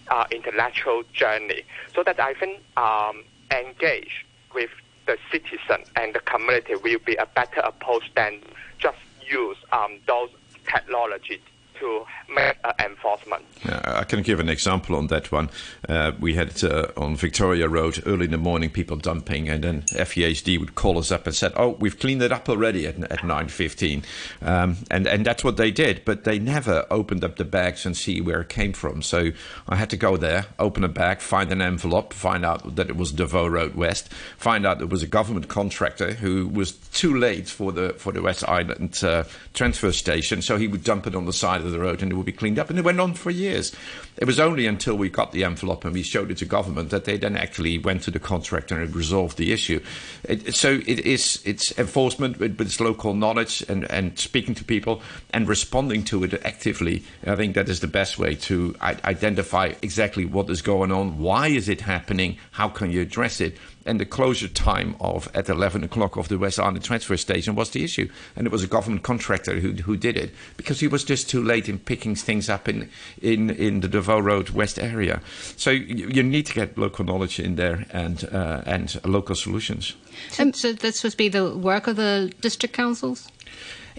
[0.09, 1.63] uh, intellectual journey.
[1.93, 4.71] So that I think um, engage with
[5.05, 8.41] the citizen and the community will be a better approach than
[8.79, 8.97] just
[9.29, 10.29] use um, those
[10.65, 11.41] technologies
[11.79, 13.43] to make uh, enforcement.
[13.65, 15.49] Yeah, I can give an example on that one.
[15.87, 19.81] Uh, we had uh, on Victoria Road early in the morning people dumping, and then
[19.83, 23.19] FEHD would call us up and said, "Oh, we've cleaned it up already at, at
[23.19, 24.03] 9:15,"
[24.41, 26.03] um, and and that's what they did.
[26.05, 29.01] But they never opened up the bags and see where it came from.
[29.01, 29.31] So
[29.67, 32.95] I had to go there, open a bag, find an envelope, find out that it
[32.95, 37.17] was Des Voeux Road West, find out it was a government contractor who was too
[37.17, 41.15] late for the for the West Island uh, transfer station, so he would dump it
[41.15, 42.69] on the side of the road and it would be cleaned up.
[42.69, 43.75] And it went on for years.
[44.17, 47.05] It was only until we got the envelope and we showed it to government that
[47.05, 49.79] they then actually went to the contractor and resolved the issue.
[50.23, 55.01] It, so it is it's enforcement with, with local knowledge and, and speaking to people
[55.31, 57.03] and responding to it actively.
[57.25, 61.47] I think that is the best way to identify exactly what is going on, why
[61.47, 65.83] is it happening, how can you address it, and the closure time of at 11
[65.83, 68.09] o'clock of the West Island transfer station was the issue.
[68.35, 71.41] And it was a government contractor who, who did it because he was just too
[71.41, 72.89] late in picking things up in,
[73.21, 75.21] in, in the Des Voeux Road West area.
[75.55, 79.95] So you, you need to get local knowledge in there and, uh, and local solutions.
[80.39, 83.27] Um, so this would be the work of the district councils?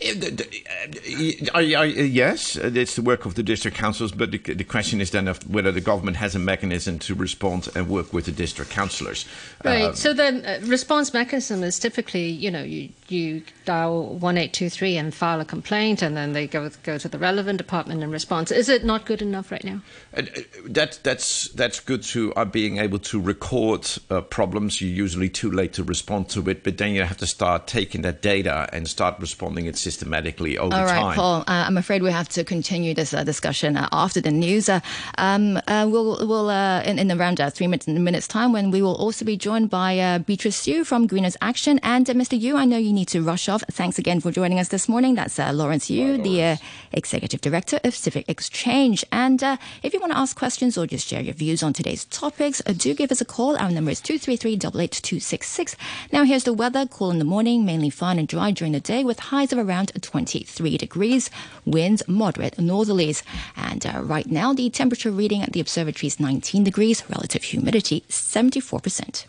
[0.01, 5.11] I, I, yes, it's the work of the district councils, but the, the, question is
[5.11, 8.71] then of whether the government has a mechanism to respond and work with the district
[8.71, 9.27] councillors.
[9.65, 9.83] Right.
[9.83, 15.15] Uh, so the uh, response mechanism is typically, you know, you, you dial 1823 and
[15.15, 18.51] file a complaint, and then they go go to the relevant department and respond.
[18.53, 19.81] Is it not good enough right now?
[20.17, 20.23] Uh,
[20.65, 24.81] that that's that's good to uh, being able to record uh, problems.
[24.81, 28.03] You're usually too late to respond to it, but then you have to start taking
[28.03, 30.81] that data and start responding it systematically over time.
[30.81, 31.17] All right, time.
[31.17, 31.41] Paul.
[31.41, 34.69] Uh, I'm afraid we have to continue this uh, discussion uh, after the news.
[34.69, 34.81] Uh,
[35.19, 39.25] um, uh, we'll, we'll in, in, around three minutes, minutes time when we will also
[39.25, 41.79] be joined by Beatrice Siu from Greeners Action.
[41.83, 42.39] And Mr.
[42.41, 43.63] Iu, I know you need to rush off.
[43.71, 45.15] Thanks again for joining us this morning.
[45.15, 46.57] That's uh, Lawrence Iu, Hi, the uh,
[46.93, 49.05] Executive Director of Civic Exchange.
[49.13, 52.05] And uh, if you want to ask questions or just share your views on today's
[52.07, 53.57] topics, do give us a call.
[53.57, 55.77] Our number is 233
[56.13, 56.87] Now here's the weather.
[56.87, 59.93] Cool in the morning, mainly fine and dry during the day with highs of around
[60.01, 61.31] 23 degrees,
[61.65, 63.23] winds moderate northerlies.
[63.57, 68.03] And uh, right now, the temperature reading at the observatory is 19 degrees, relative humidity
[68.09, 69.27] 74%.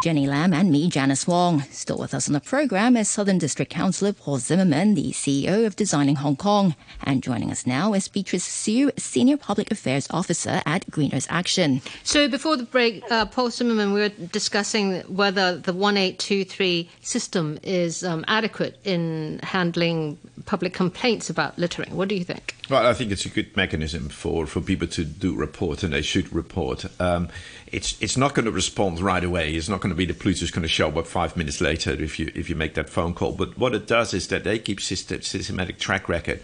[0.00, 1.62] Jenny Lam and me, Janice Wong.
[1.72, 5.74] Still with us on the program is Southern District Councillor Paul Zimmerman, the CEO of
[5.74, 6.76] Designing Hong Kong.
[7.02, 11.82] And joining us now is Beatrice Siu, Senior Public Affairs Officer at Greeners Action.
[12.04, 18.04] So before the break, uh, Paul Zimmerman, we were discussing whether the 1823 system is
[18.04, 21.96] um, adequate in handling public complaints about littering.
[21.96, 22.54] What do you think?
[22.70, 26.02] Well, I think it's a good mechanism for, for people to do report, and they
[26.02, 26.84] should report.
[27.00, 27.28] Um,
[27.72, 29.52] it's it's not going to respond right away.
[29.54, 31.90] It's not going to be the police is going to show up five minutes later
[31.90, 33.32] if you if you make that phone call.
[33.32, 36.40] But what it does is that they keep system, systematic track record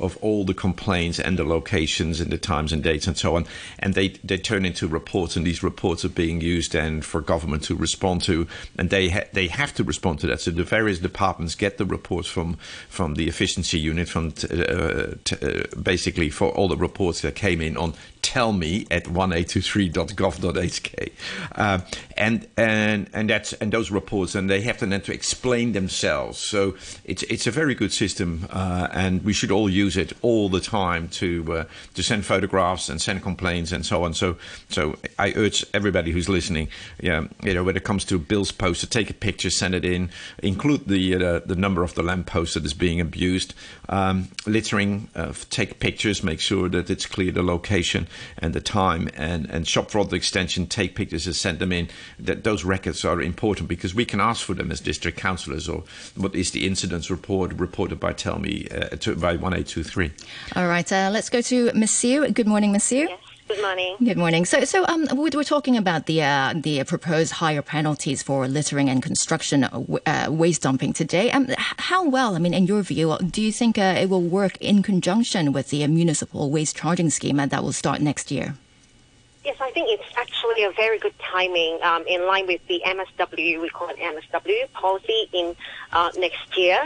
[0.00, 3.46] of all the complaints and the locations and the times and dates and so on.
[3.78, 7.64] And they, they turn into reports, and these reports are being used then for government
[7.64, 10.40] to respond to, and they ha- they have to respond to that.
[10.40, 12.58] So the various departments get the reports from
[12.88, 17.34] from the efficiency unit, from t- uh, t- uh, basically for all the reports that
[17.34, 17.94] came in on
[18.28, 21.12] tell me at 1823.gov.hk.
[21.52, 21.78] Uh,
[22.16, 26.38] and, and, and that's, and those reports, and they have to then to explain themselves.
[26.38, 30.48] So it's, it's a very good system, uh, and we should all use it all
[30.48, 34.14] the time to, uh, to send photographs and send complaints and so on.
[34.14, 34.36] So,
[34.68, 36.68] so I urge everybody who's listening,
[37.00, 40.10] yeah, you know, when it comes to bills posted, take a picture, send it in,
[40.42, 43.54] include the, uh, the number of the lamppost that is being abused,
[43.88, 49.08] um, littering, uh, take pictures, make sure that it's clear the location and the time
[49.14, 53.20] and, and shop fraud extension take pictures and send them in that those records are
[53.20, 55.84] important because we can ask for them as district councillors or
[56.16, 59.14] what is the incidents report reported by tell me uh, to,
[59.78, 61.90] by 1823 all right uh, let's go to Ms.
[61.90, 62.30] Siu.
[62.32, 62.84] good morning Ms.
[62.84, 63.08] Siu.
[63.08, 63.20] yes.
[63.48, 63.96] Good morning.
[64.04, 64.44] Good morning.
[64.44, 68.90] So, so um, we were talking about the uh, the proposed higher penalties for littering
[68.90, 71.30] and construction uh, uh waste dumping today.
[71.30, 74.58] Um, how well, I mean, in your view, do you think uh, it will work
[74.60, 78.54] in conjunction with the municipal waste charging scheme that will start next year?
[79.48, 83.62] Yes, I think it's actually a very good timing um, in line with the MSW,
[83.62, 85.56] we call it MSW policy in
[85.90, 86.78] uh, next year.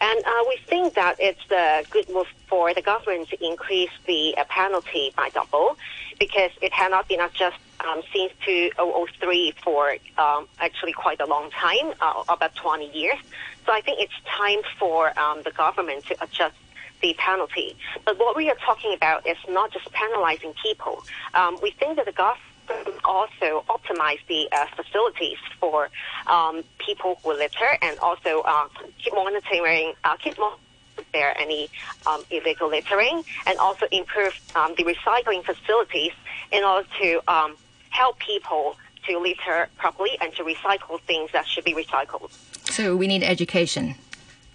[0.00, 4.34] And uh, we think that it's a good move for the government to increase the
[4.38, 5.76] uh, penalty by double
[6.18, 11.50] because it had not been adjusted um, since 2003 for um, actually quite a long
[11.50, 13.18] time, uh, about 20 years.
[13.66, 16.54] So I think it's time for um, the government to adjust
[17.00, 17.76] the penalty.
[18.04, 21.04] But what we are talking about is not just penalizing people.
[21.34, 25.88] Um, we think that the government also optimize the uh, facilities for
[26.26, 28.68] um, people who litter and also uh,
[29.02, 30.62] keep monitoring, uh, keep monitoring
[30.98, 31.68] if there are any
[32.06, 36.12] um, illegal littering and also improve um, the recycling facilities
[36.52, 37.56] in order to um,
[37.90, 42.32] help people to litter properly and to recycle things that should be recycled.
[42.70, 43.94] So we need education.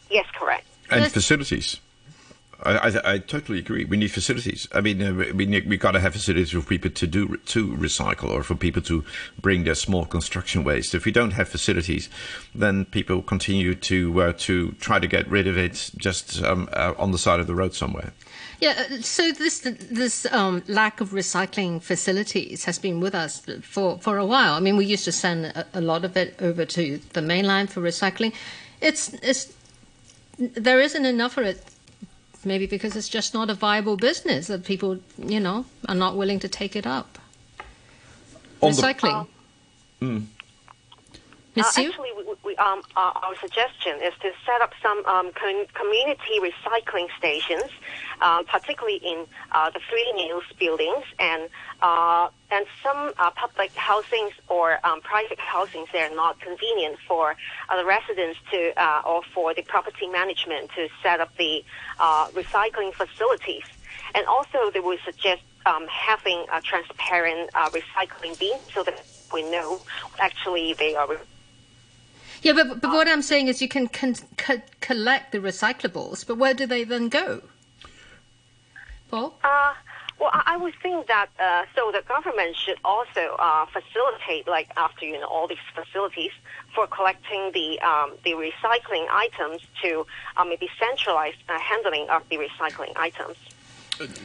[0.10, 0.65] Yes, correct.
[0.89, 1.80] And facilities.
[2.63, 3.86] I, I, I, totally agree.
[3.86, 4.67] We need facilities.
[4.74, 7.67] I mean, uh, we need, we got to have facilities for people to do to
[7.76, 9.04] recycle or for people to
[9.39, 10.93] bring their small construction waste.
[10.93, 12.10] If we don't have facilities,
[12.54, 16.93] then people continue to uh, to try to get rid of it just um, uh,
[16.97, 18.13] on the side of the road somewhere.
[18.60, 23.97] Yeah, uh, so this this um, lack of recycling facilities has been with us for,
[23.97, 24.54] for a while.
[24.54, 27.71] I mean, we used to send a, a lot of it over to the mainland
[27.71, 28.34] for recycling.
[28.80, 29.52] It's it's
[30.38, 31.70] there isn't enough of it
[32.45, 36.39] maybe because it's just not a viable business that people, you know, are not willing
[36.39, 37.17] to take it up.
[38.62, 39.27] On Recycling.
[39.99, 40.25] The, mm.
[41.58, 41.91] Uh, actually,
[42.51, 47.71] we, um, our, our, suggestion is to set up some um, com- community recycling stations,
[48.21, 51.49] uh, particularly in uh, the three-nil buildings and
[51.81, 57.35] uh, and some uh, public housings or um, private housings that are not convenient for
[57.69, 58.73] uh, the residents to
[59.05, 61.63] or for the property management to set up the
[62.33, 63.63] recycling facilities.
[64.13, 69.81] And also, they would suggest um, having a transparent recycling bin so that we know
[70.19, 71.07] actually they are
[72.41, 76.38] yeah, but, but what I'm saying is you can con- co- collect the recyclables, but
[76.38, 77.41] where do they then go?
[79.10, 79.38] Paul?
[79.43, 79.74] Uh,
[80.20, 85.05] well, I, would think that uh, so the government should also uh, facilitate, like after
[85.05, 86.32] you know all these facilities
[86.76, 90.05] for collecting the um, the recycling items to
[90.38, 93.36] uh, maybe centralized uh, handling of the recycling items.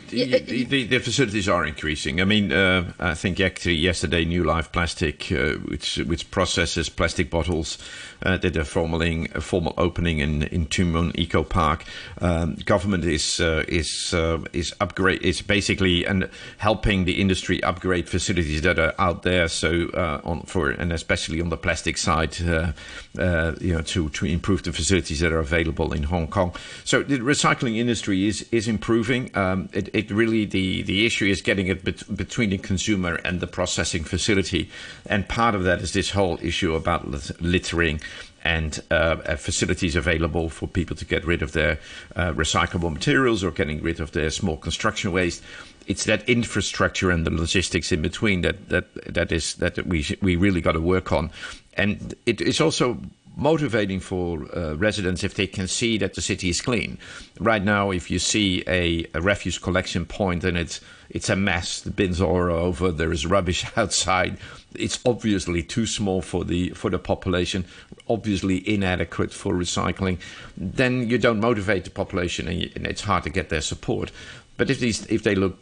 [0.09, 2.21] The, the, the, facilities are increasing.
[2.21, 7.31] I mean, uh, I think actually yesterday, New Life Plastic, uh, which which processes plastic
[7.31, 7.77] bottles,
[8.23, 11.85] uh, did a formal a formal opening in in Tuen Mun Eco Park.
[12.21, 18.09] Um, government is uh, is uh, is upgrade is basically and helping the industry upgrade
[18.09, 19.49] facilities that are out there.
[19.49, 22.73] So uh, on for and especially on the plastic side, you
[23.15, 26.55] know, to to improve the facilities that are available in Hong Kong.
[26.85, 29.31] So the recycling industry is is improving.
[29.37, 33.41] Um, it, it really the, the issue is getting it bet- between the consumer and
[33.41, 34.71] the processing facility,
[35.07, 37.07] and part of that is this whole issue about
[37.41, 38.01] littering
[38.47, 41.81] and uh, facilities available for people to get rid of their
[42.15, 45.43] uh, recyclable materials or getting rid of their small construction waste.
[45.89, 50.37] It's that infrastructure and the logistics in between that that that is that we we
[50.37, 51.31] really got to work on,
[51.75, 52.99] and it is also
[53.37, 56.99] motivating for uh, residents if they can see that the city is clean.
[57.39, 61.81] Right now, if you see a, a, refuse collection point and it's it's a mess,
[61.81, 64.39] the bins are over, there is rubbish outside.
[64.75, 67.67] It's obviously too small for the for the population,
[68.09, 70.19] obviously inadequate for recycling.
[70.57, 74.11] Then you don't motivate the population, and, you, and it's hard to get their support.
[74.57, 75.59] But if these if they look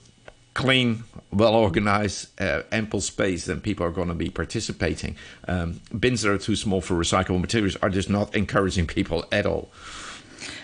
[0.55, 5.17] clean, well organized, uh, ample space, then people are going to be participating.
[5.49, 9.47] Um, bins that are too small for recyclable materials are just not encouraging people at
[9.47, 9.71] all.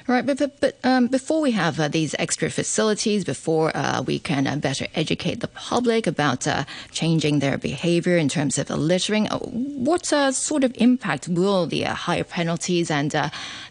[0.06, 4.18] Right, but but, but um, before we have uh, these extra facilities, before uh, we
[4.18, 9.28] can uh, better educate the public about uh, changing their behavior in terms of littering,
[9.28, 13.10] uh, what uh, sort of impact will the higher penalties and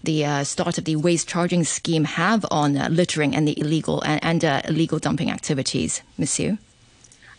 [0.03, 4.65] the start of the waste charging scheme have on littering and the illegal and, and
[4.67, 6.31] illegal dumping activities, Ms.
[6.31, 6.57] Siu?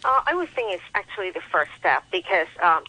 [0.05, 2.49] I would think it's actually the first step because.
[2.63, 2.85] Um,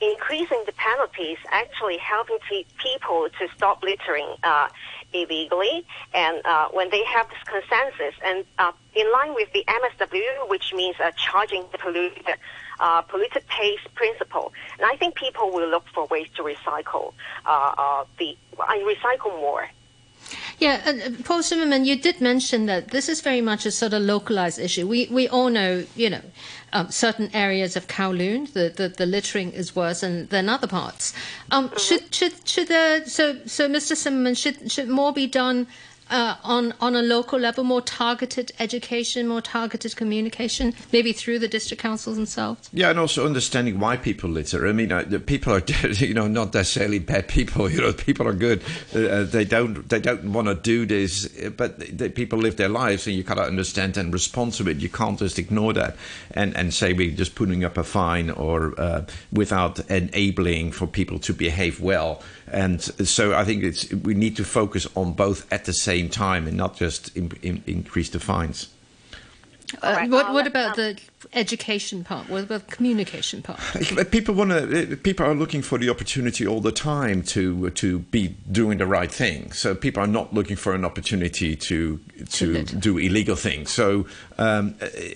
[0.00, 2.38] increasing the penalties actually helping
[2.78, 4.68] people to stop littering uh,
[5.12, 5.84] illegally.
[6.14, 10.72] And uh, when they have this consensus, and uh, in line with the MSW, which
[10.74, 12.34] means uh, charging the polluter,
[12.80, 14.52] uh, polluter pays principle.
[14.78, 17.12] And I think people will look for ways to recycle
[17.44, 19.68] uh, the recycle more.
[20.58, 24.02] Yeah, and Paul Zimmerman, you did mention that this is very much a sort of
[24.02, 24.86] localized issue.
[24.86, 26.20] We we all know, you know,
[26.72, 31.12] um, certain areas of Kowloon, the, the, the, littering is worse than, than other parts.
[31.50, 31.78] Um, mm-hmm.
[31.78, 33.96] Should should should the so so Mr.
[33.96, 35.66] Zimmerman should should more be done
[36.10, 41.48] uh, on on a local level, more targeted education, more targeted communication, maybe through the
[41.48, 42.68] district councils themselves.
[42.72, 44.66] Yeah, and also understanding why people litter.
[44.66, 47.70] I mean, uh, people are you know not necessarily bad people.
[47.80, 48.62] You know, people are good.
[48.94, 52.68] Uh, uh they don't they don't want to do this, but they, people live their
[52.68, 54.78] lives, and you got to understand and respond to it.
[54.78, 55.96] You can't just ignore that
[56.32, 61.18] and and say we're just putting up a fine or uh, without enabling for people
[61.20, 62.22] to behave well.
[62.52, 66.48] And so I think it's we need to focus on both at the same time
[66.48, 68.68] and not just in, in, increase the fines.
[69.82, 70.98] Uh, what, what about the
[71.32, 72.28] education part?
[72.28, 73.60] What about the communication part?
[74.10, 74.96] People want to.
[74.96, 79.10] People are looking for the opportunity all the time to to be doing the right
[79.10, 79.52] thing.
[79.52, 82.00] So people are not looking for an opportunity to
[82.30, 83.70] to do illegal things.
[83.70, 84.06] So
[84.38, 84.74] um,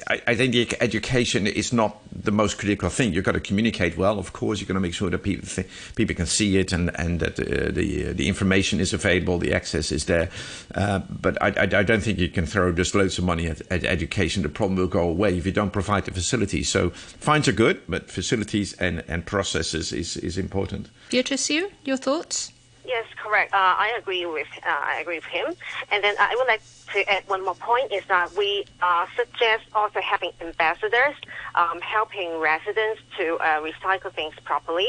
[0.09, 3.15] I, I, think the education is not the most critical thing.
[3.15, 4.19] You've got to communicate well.
[4.19, 6.91] Of course, you've got to make sure that people th- people can see it and
[6.99, 10.29] and that uh, the the information is available, the access is there.
[10.75, 13.63] Uh, but I, I, I, don't think you can throw just loads of money at,
[13.71, 14.43] at education.
[14.43, 16.69] The problem will go away if you don't provide the facilities.
[16.69, 20.91] So fines are good, but facilities and, and processes is, is important.
[21.11, 22.53] Beatrice, you, your thoughts?
[22.87, 23.55] Yes, correct.
[23.55, 25.55] Uh, I agree with uh, I agree with him.
[25.91, 26.61] And then I would like
[26.93, 31.15] to add one more point is that we uh, suggest also having ambassadors
[31.55, 34.89] um, helping residents to uh, recycle things properly.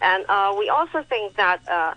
[0.00, 1.94] And uh, we also think that uh,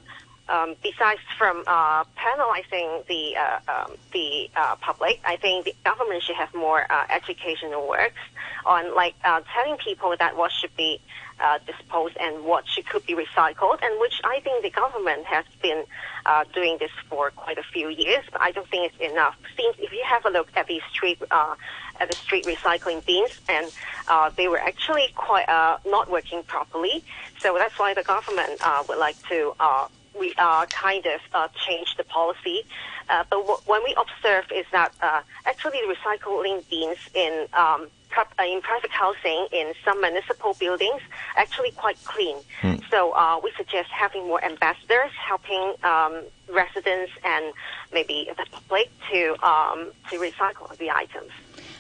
[0.50, 6.24] um, besides from uh, penalizing the uh, um, the uh, public, I think the government
[6.24, 8.20] should have more uh, educational works
[8.66, 11.00] on like uh, telling people that what should be
[11.40, 15.46] uh, disposed and what should could be recycled, and which I think the government has
[15.62, 15.86] been
[16.26, 18.26] uh, doing this for quite a few years.
[18.32, 19.36] But I don't think it's enough.
[19.56, 21.56] Since if you have a look at the street uh,
[22.00, 23.72] at the street recycling bins, and
[24.08, 27.04] uh, they were actually quite uh, not working properly.
[27.40, 29.88] So that's why the government uh, would like to uh,
[30.20, 32.64] we uh, kind of uh, change the policy.
[33.10, 37.88] Uh, but w- when we observe is that uh, actually the recycling bins in um,
[38.18, 41.02] uh, in private housing in some municipal buildings
[41.38, 42.38] actually quite clean.
[42.62, 42.76] Hmm.
[42.90, 47.54] So uh, we suggest having more ambassadors helping um, residents and
[47.94, 51.32] maybe the public to um, to recycle the items.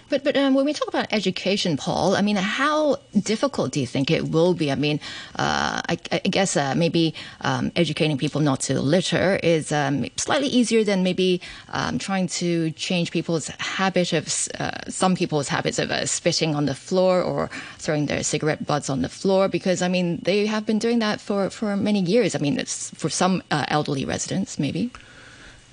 [0.10, 3.88] But but um, when we talk about education, Paul, I mean, how difficult do you
[3.88, 4.72] think it will be?
[4.72, 4.99] I mean,
[5.36, 10.47] uh, I, I guess uh, maybe um, educating people not to litter is um, slightly
[10.47, 14.28] easier than maybe um, trying to change people's habit of
[14.60, 18.89] uh, some people's habits of uh, spitting on the floor or throwing their cigarette butts
[18.89, 19.47] on the floor.
[19.47, 22.36] Because I mean, they have been doing that for for many years.
[22.36, 24.91] I mean, it's for some uh, elderly residents, maybe.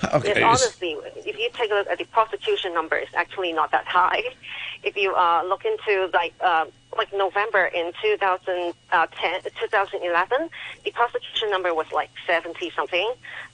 [0.25, 3.87] Yes, honestly, if you take a look at the prostitution number, it's actually not that
[3.87, 4.23] high.
[4.83, 6.67] If you uh, look into like uh,
[6.97, 10.51] like November in 2010, 2011,
[10.85, 13.11] the prostitution number was like 70 something.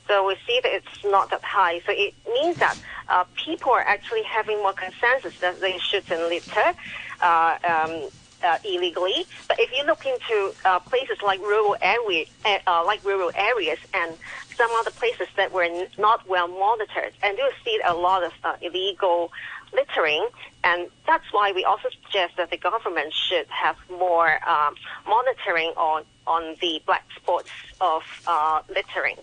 [0.09, 1.81] So we see that it's not that high.
[1.87, 2.77] So it means that
[3.09, 6.75] uh, people are actually having more consensus that they shouldn't litter.
[7.21, 8.11] Uh, um,
[8.43, 13.31] uh, illegally, but if you look into uh, places like rural area, uh, like rural
[13.35, 14.15] areas, and
[14.57, 15.69] some other places that were
[15.99, 19.33] not well monitored, and you'll see a lot of uh, illegal
[19.73, 20.27] littering,
[20.65, 24.75] and that's why we also suggest that the government should have more um,
[25.07, 29.17] monitoring on on the black spots of uh, littering.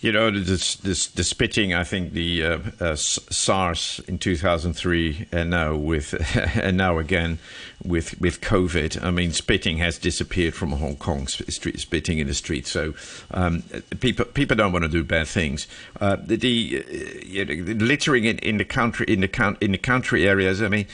[0.00, 1.74] You know, this, this, the spitting.
[1.74, 6.14] I think the uh, uh, SARS in 2003, and now with,
[6.62, 7.40] and now again
[7.84, 9.02] with with COVID.
[9.02, 11.26] I mean, spitting has disappeared from Hong Kong.
[11.26, 12.66] Street, spitting in the street.
[12.66, 12.94] So
[13.30, 13.62] um,
[14.00, 15.66] people people don't want to do bad things.
[16.00, 19.78] Uh, the, the, uh, you know, littering in, in the country in the in the
[19.78, 20.62] country areas.
[20.62, 20.86] I mean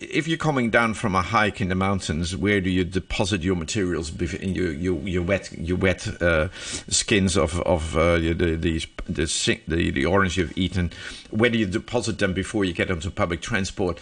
[0.00, 3.56] if you're coming down from a hike in the mountains, where do you deposit your
[3.56, 4.10] materials?
[4.34, 6.48] In your your, your wet your wet uh,
[6.88, 10.92] skins of of uh, the the the the orange you've eaten.
[11.30, 13.98] Where do you deposit them before you get onto public transport?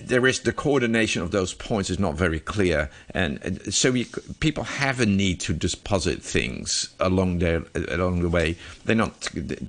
[0.00, 4.06] There is the coordination of those points is not very clear, and, and so we,
[4.40, 8.56] people have a need to deposit things along their along the way.
[8.84, 9.28] They're not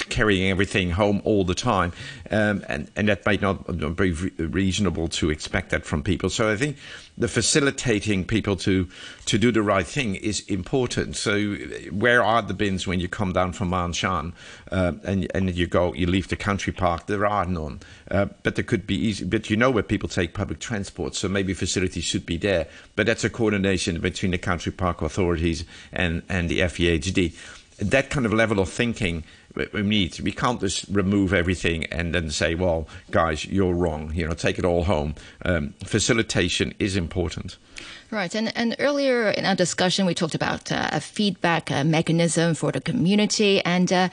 [0.09, 1.93] carrying everything home all the time,
[2.31, 6.29] um, and and that might not be reasonable to expect that from people.
[6.29, 6.77] So I think
[7.17, 8.87] the facilitating people to
[9.25, 11.15] to do the right thing is important.
[11.15, 11.55] So
[11.91, 14.33] where are the bins when you come down from Ma On Shan
[14.71, 17.07] uh, and and you go you leave the country park?
[17.07, 17.79] There are none,
[18.11, 19.25] uh, but there could be easy.
[19.25, 22.67] But you know where people take public transport, so maybe facilities should be there.
[22.95, 27.33] But that's a coordination between the country park authorities and and the FEHD.
[27.79, 29.23] That kind of level of thinking
[29.73, 30.19] we need.
[30.19, 34.59] We can't just remove everything and then say, "Well, guys, you're wrong." You know, take
[34.59, 35.15] it all home.
[35.43, 37.57] Um, facilitation is important.
[38.09, 42.55] Right, and and earlier in our discussion, we talked about uh, a feedback uh, mechanism
[42.55, 44.07] for the community, and uh,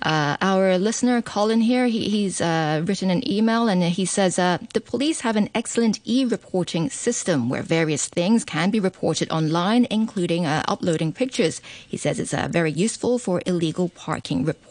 [0.00, 4.82] uh, our listener Colin here, he, he's uh, written an email, and he says the
[4.84, 11.12] police have an excellent e-reporting system where various things can be reported online, including uploading
[11.12, 11.60] pictures.
[11.86, 14.64] He says it's very useful for illegal parking reporting,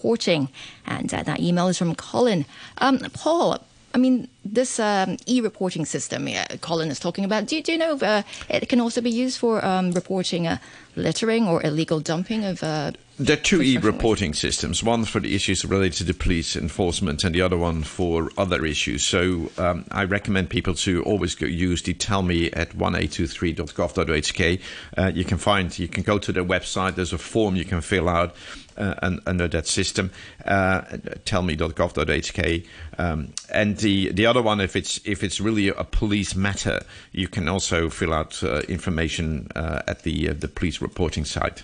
[0.85, 2.45] and that email is from Colin.
[2.79, 3.59] Um, Paul.
[3.95, 7.93] I mean, this um, e-reporting system uh, Colin is talking about, do, do you know
[7.93, 10.57] if uh, it can also be used for um, reporting uh,
[10.95, 14.83] littering or illegal dumping of uh, there are two e-reporting systems.
[14.83, 19.03] One for the issues related to police enforcement, and the other one for other issues.
[19.03, 24.59] So um, I recommend people to always go, use the Tell Me at 1823.gov.hk.
[24.97, 26.95] Uh, you can find, you can go to their website.
[26.95, 28.35] There's a form you can fill out
[28.77, 30.11] uh, under that system.
[30.45, 30.81] Uh,
[31.25, 32.65] tellme.gov.hk.
[32.97, 37.27] Um, and the the other one, if it's if it's really a police matter, you
[37.27, 41.63] can also fill out uh, information uh, at the uh, the police reporting site.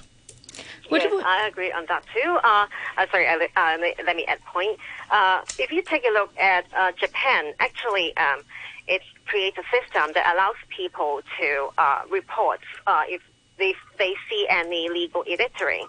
[0.91, 2.37] Yes, I agree on that too.
[2.43, 2.65] Uh,
[2.97, 4.77] uh, sorry, uh, let me add point.
[5.11, 8.41] Uh, if you take a look at uh, Japan, actually, um,
[8.87, 12.59] it creates a system that allows people to uh, report
[13.07, 13.21] if
[13.57, 15.85] they, they see any illegal littering.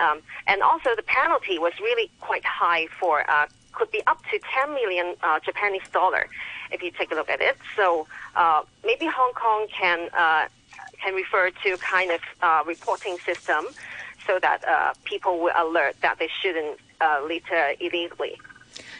[0.00, 3.24] Um, and also, the penalty was really quite high for
[3.72, 6.26] could be up to 10 million Japanese dollar
[6.72, 7.56] if you take a look at it.
[7.76, 8.06] So
[8.84, 10.08] maybe Hong Kong can
[11.02, 12.20] can refer to kind of
[12.66, 13.66] reporting system
[14.26, 18.38] so that uh, people will alert that they shouldn't uh, litter illegally.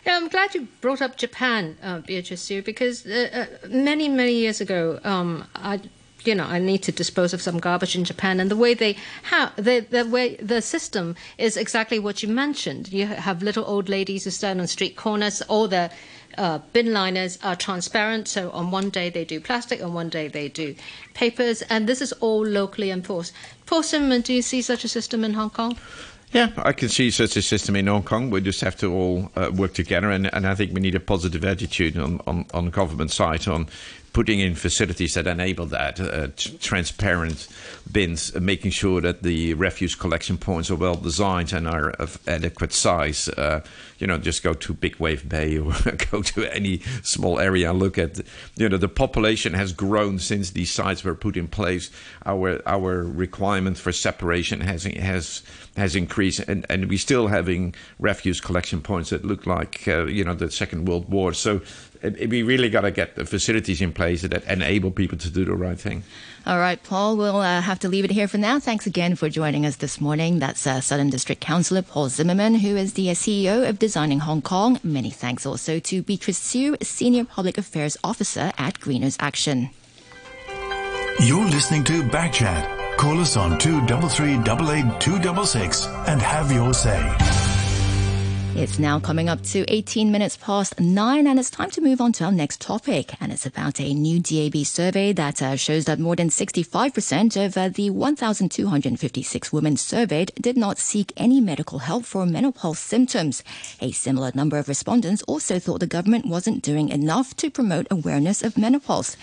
[0.04, 4.60] Yeah, I'm glad you brought up Japan, uh, Beatrice, because uh, uh, many, many years
[4.60, 5.80] ago, um, I
[6.24, 8.96] you know, I need to dispose of some garbage in Japan, and the way they
[9.24, 12.92] have the the way the system is exactly what you mentioned.
[12.92, 15.42] You have little old ladies who stand on street corners.
[15.42, 15.90] All the
[16.38, 18.28] uh, bin liners are transparent.
[18.28, 20.74] So on one day they do plastic, on one day they do
[21.14, 23.32] papers, and this is all locally enforced.
[23.66, 25.76] Paul Zimmerman, do you see such a system in Hong Kong?
[26.32, 28.30] Yeah, I can see such a system in Hong Kong.
[28.30, 31.00] We just have to all uh, work together, and, and I think we need a
[31.00, 33.66] positive attitude on, on, on government side on
[34.12, 37.48] putting in facilities that enable that, uh, transparent
[37.90, 42.18] bins, uh, making sure that the refuse collection points are well designed and are of
[42.26, 43.28] adequate size.
[43.28, 43.60] Uh,
[43.98, 45.72] you know, just go to Big Wave Bay or
[46.10, 48.20] go to any small area and look at,
[48.56, 51.90] you know, the population has grown since these sites were put in place.
[52.26, 55.42] Our our requirement for separation has has
[55.76, 60.24] has increased, and, and we're still having refuse collection points that look like, uh, you
[60.24, 61.32] know, the Second World War.
[61.32, 61.60] So
[62.02, 65.54] we really got to get the facilities in place that enable people to do the
[65.54, 66.02] right thing.
[66.46, 68.58] All right, Paul, we'll uh, have to leave it here for now.
[68.58, 70.38] Thanks again for joining us this morning.
[70.38, 74.40] That's uh, Southern District Councillor Paul Zimmerman, who is the uh, CEO of Designing Hong
[74.40, 74.80] Kong.
[74.82, 79.70] Many thanks also to Beatrice Siu, Senior Public Affairs Officer at Greeners Action.
[81.20, 82.96] You're listening to Backchat.
[82.96, 87.49] Call us on 233 266 and have your say.
[88.56, 92.12] It's now coming up to 18 minutes past nine, and it's time to move on
[92.14, 93.14] to our next topic.
[93.20, 97.56] And it's about a new DAB survey that uh, shows that more than 65% of
[97.56, 103.44] uh, the 1,256 women surveyed did not seek any medical help for menopause symptoms.
[103.80, 108.42] A similar number of respondents also thought the government wasn't doing enough to promote awareness
[108.42, 109.16] of menopause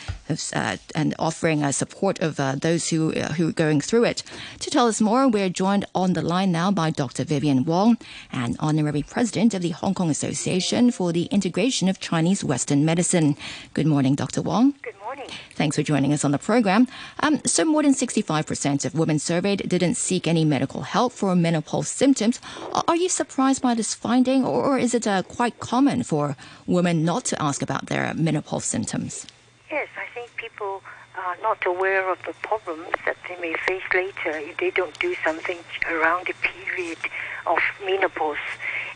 [0.53, 4.23] uh, and offering uh, support of uh, those who, uh, who are going through it.
[4.61, 7.25] To tell us more, we're joined on the line now by Dr.
[7.25, 7.97] Vivian Wong,
[8.31, 13.35] an honorary president of the Hong Kong Association for the Integration of Chinese Western Medicine.
[13.73, 14.43] Good morning, Dr.
[14.43, 14.75] Wong.
[14.83, 15.27] Good morning.
[15.55, 16.87] Thanks for joining us on the program.
[17.21, 21.87] Um, so, more than 65% of women surveyed didn't seek any medical help for menopause
[21.87, 22.39] symptoms.
[22.87, 26.35] Are you surprised by this finding, or is it uh, quite common for
[26.67, 29.25] women not to ask about their menopause symptoms?
[29.71, 30.83] Yes, I think people
[31.17, 35.15] are not aware of the problems that they may face later if they don't do
[35.23, 35.57] something
[35.89, 36.99] around the period
[37.47, 38.37] of menopause.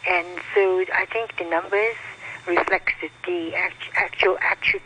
[0.09, 1.95] And so I think the numbers
[2.47, 2.91] reflect
[3.25, 3.53] the
[3.95, 4.79] actual, actual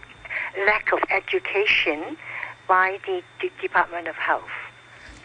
[0.66, 2.18] lack of education
[2.68, 3.22] by the,
[3.62, 4.50] Department of Health.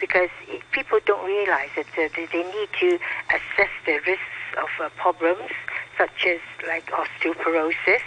[0.00, 0.30] Because
[0.72, 5.50] people don't realize that they need to assess the risks of uh, problems
[5.98, 8.02] such as like osteoporosis,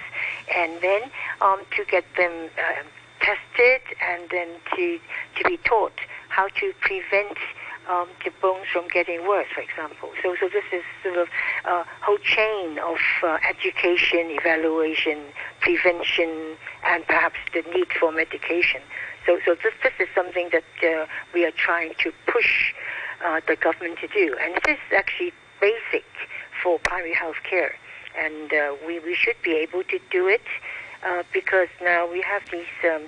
[0.56, 1.04] and then
[1.42, 2.84] um, to get them uh,
[3.20, 5.00] tested, and then to
[5.38, 5.94] to be taught
[6.30, 7.38] how to prevent
[7.90, 10.10] um, the bones from getting worse, for example.
[10.22, 11.28] So, so this is sort of
[11.66, 15.20] a whole chain of uh, education, evaluation,
[15.60, 16.56] prevention,
[16.86, 18.82] and perhaps the need for medication.
[19.26, 22.74] So, so this, this is something that uh, we are trying to push
[23.26, 26.06] uh, the government to do, and this is actually basic
[26.62, 27.76] for primary health care,
[28.18, 30.44] and uh, we we should be able to do it
[31.06, 32.66] uh, because now we have these.
[32.84, 33.08] Um,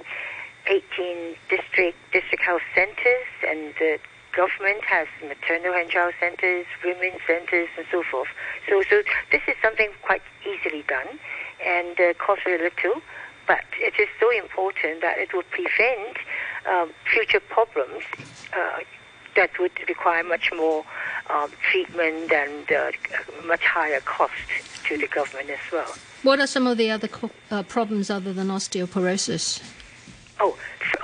[0.68, 3.74] 18 district district health centers and
[4.36, 8.28] government has maternal and child centers, women's centers, and so forth.
[8.70, 11.20] So, so this is something quite easily done
[11.66, 13.02] and uh, costs very little,
[13.48, 16.18] but it is so important that it will prevent
[16.70, 18.04] um, future problems
[18.54, 18.80] uh,
[19.36, 20.86] that would require much more
[21.30, 22.92] um, treatment and uh,
[23.46, 24.34] much higher cost
[24.88, 25.94] to the government as well.
[26.24, 29.62] What are some of the other co- uh, problems other than osteoporosis?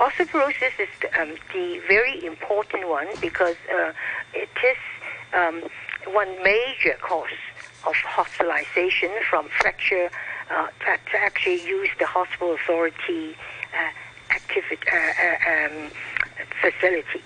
[0.02, 3.92] Osteoporosis is um, the very important one because uh,
[4.34, 4.76] it is
[5.32, 5.62] um,
[6.12, 7.38] one major cause
[7.86, 10.10] of hospitalization from fracture
[10.50, 13.36] uh, that actually use the hospital authority
[13.78, 15.90] uh, uh, uh, um,
[16.60, 17.22] facilities.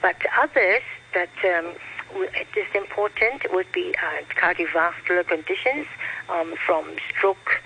[0.00, 0.82] But others
[1.12, 1.74] that um,
[2.14, 5.86] it is important would be uh, cardiovascular conditions
[6.30, 7.60] um, from stroke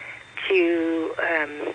[0.49, 1.75] to um,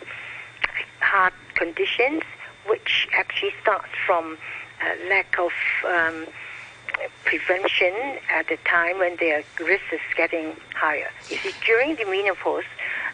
[1.00, 2.24] heart conditions,
[2.70, 4.38] which actually starts from
[4.82, 5.52] a lack of
[5.88, 6.26] um,
[7.26, 7.94] prevention
[8.30, 11.10] at the time when their risk is getting higher.
[11.30, 12.64] You see, during the menopause,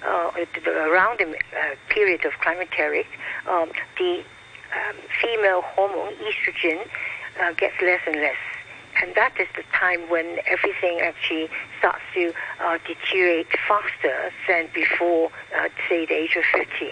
[0.06, 0.32] uh,
[0.68, 3.08] around the uh, period of climacteric,
[3.50, 4.24] um, the
[4.74, 6.88] um, female hormone estrogen
[7.42, 8.36] uh, gets less and less.
[9.02, 11.50] And that is the time when everything actually
[11.80, 12.34] starts to
[12.64, 16.92] uh, deteriorate faster than before, uh, say, the age of 50.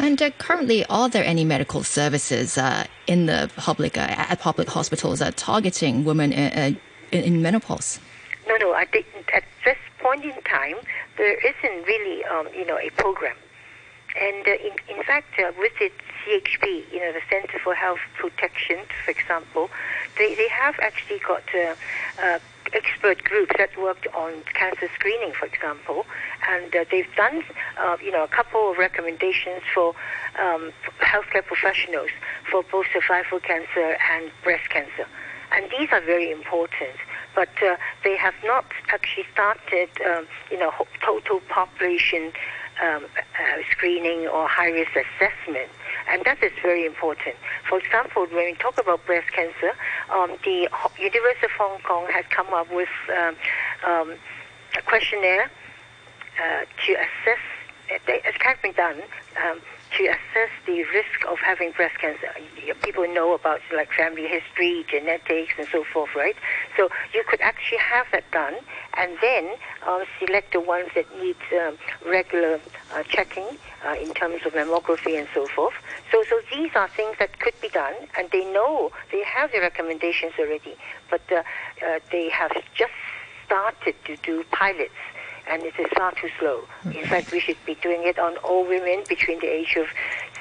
[0.00, 4.70] And uh, currently, are there any medical services uh, in the public uh, at public
[4.70, 6.72] hospitals uh, targeting women uh,
[7.12, 8.00] uh, in menopause?
[8.48, 8.72] No, no.
[8.72, 10.76] I think at this point in time,
[11.18, 13.36] there isn't really, um, you know, a program.
[14.18, 15.90] and uh, in, in fact, with the
[16.24, 19.68] CHP, you know, the Center for Health Protection, for example,
[20.16, 21.42] they, they have actually got
[22.72, 26.06] expert groups that worked on cancer screening, for example,
[26.48, 27.42] and uh, they've done,
[27.78, 29.94] uh, you know, a couple of recommendations for
[30.38, 32.10] um, healthcare professionals
[32.50, 35.06] for both cervical cancer and breast cancer.
[35.52, 36.96] And these are very important,
[37.34, 40.72] but uh, they have not actually started, um, you know,
[41.04, 42.32] total population
[42.82, 45.70] um, uh, screening or high risk assessment.
[46.08, 47.36] And that is very important.
[47.68, 49.72] For example, when we talk about breast cancer,
[50.12, 53.36] um, the University of Hong Kong has come up with um,
[53.86, 54.14] um,
[54.76, 55.50] a questionnaire
[56.42, 57.42] uh, to assess,
[57.88, 59.02] it can be done
[59.44, 59.60] um,
[59.96, 62.28] to assess the risk of having breast cancer.
[62.82, 66.36] People know about like family history, genetics, and so forth, right?
[66.76, 68.54] So you could actually have that done,
[68.96, 69.54] and then
[69.86, 71.76] uh, select the ones that need um,
[72.06, 72.60] regular
[72.94, 75.74] uh, checking uh, in terms of mammography and so forth.
[76.10, 79.60] So, so these are things that could be done, and they know they have the
[79.60, 80.76] recommendations already,
[81.10, 81.42] but uh,
[81.86, 82.92] uh, they have just
[83.46, 84.94] started to do pilots
[85.50, 86.62] and it is far too slow.
[86.84, 89.86] In fact, we should be doing it on all women between the age of,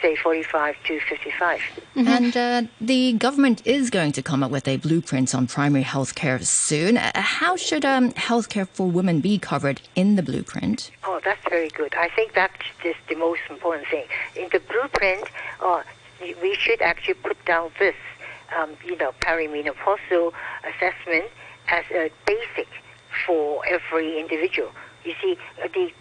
[0.01, 1.60] say, 45 to 55.
[1.60, 2.07] Mm-hmm.
[2.07, 6.14] And uh, the government is going to come up with a blueprint on primary health
[6.14, 6.97] care soon.
[6.97, 10.91] Uh, how should um, healthcare for women be covered in the blueprint?
[11.03, 11.95] Oh, that's very good.
[11.95, 12.51] I think that
[12.86, 14.05] is the most important thing.
[14.36, 15.28] In the blueprint,
[15.62, 15.82] uh,
[16.41, 17.95] we should actually put down this,
[18.55, 20.34] um, you know, perimenopausal
[20.64, 21.26] assessment
[21.68, 22.68] as a basic
[23.26, 24.70] for every individual.
[25.03, 25.91] You see, uh, the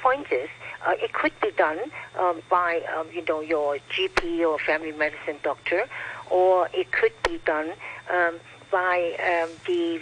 [0.00, 0.48] point is,
[0.86, 1.78] uh, it could be done
[2.18, 5.84] um, by, um, you know, your GP or family medicine doctor,
[6.30, 7.72] or it could be done
[8.10, 8.36] um,
[8.70, 10.00] by um, the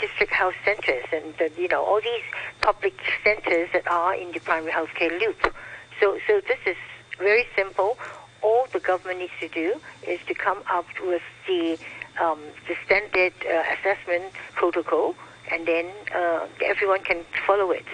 [0.00, 2.22] district health centers and, the, you know, all these
[2.60, 5.54] public centers that are in the primary health care loop.
[6.00, 6.76] So, so this is
[7.18, 7.98] very simple.
[8.42, 11.78] All the government needs to do is to come up with the,
[12.20, 15.14] um, the standard uh, assessment protocol
[15.52, 17.84] and then uh, everyone can follow it.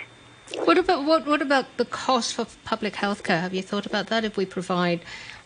[0.65, 1.27] What about what?
[1.27, 3.41] What about the cost for public health care?
[3.41, 4.25] Have you thought about that?
[4.25, 5.01] If we provide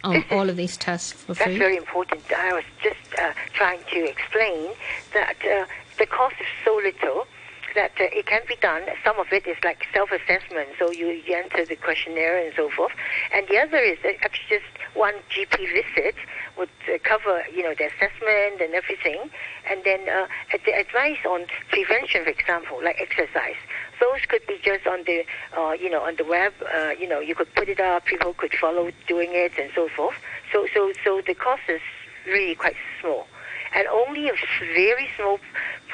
[0.04, 2.22] um, all of these tests for free, that's very important.
[2.32, 4.70] I was just uh, trying to explain
[5.12, 5.66] that uh,
[5.98, 7.26] the cost is so little
[7.74, 8.82] that uh, it can be done.
[9.04, 12.92] Some of it is like self-assessment, so you, you enter the questionnaire and so forth.
[13.34, 14.64] And the other is actually just
[14.94, 16.14] one GP visit
[16.58, 19.30] would uh, cover, you know, the assessment and everything,
[19.70, 20.26] and then uh,
[20.64, 23.56] the advice on prevention, for example, like exercise.
[24.00, 25.24] Those could be just on the,
[25.56, 26.52] uh, you know, on the web.
[26.62, 28.04] Uh, you know, you could put it up.
[28.04, 30.16] People could follow doing it and so forth.
[30.52, 31.80] So, so, so the cost is
[32.26, 33.26] really quite small
[33.74, 34.34] and only a
[34.74, 35.38] very small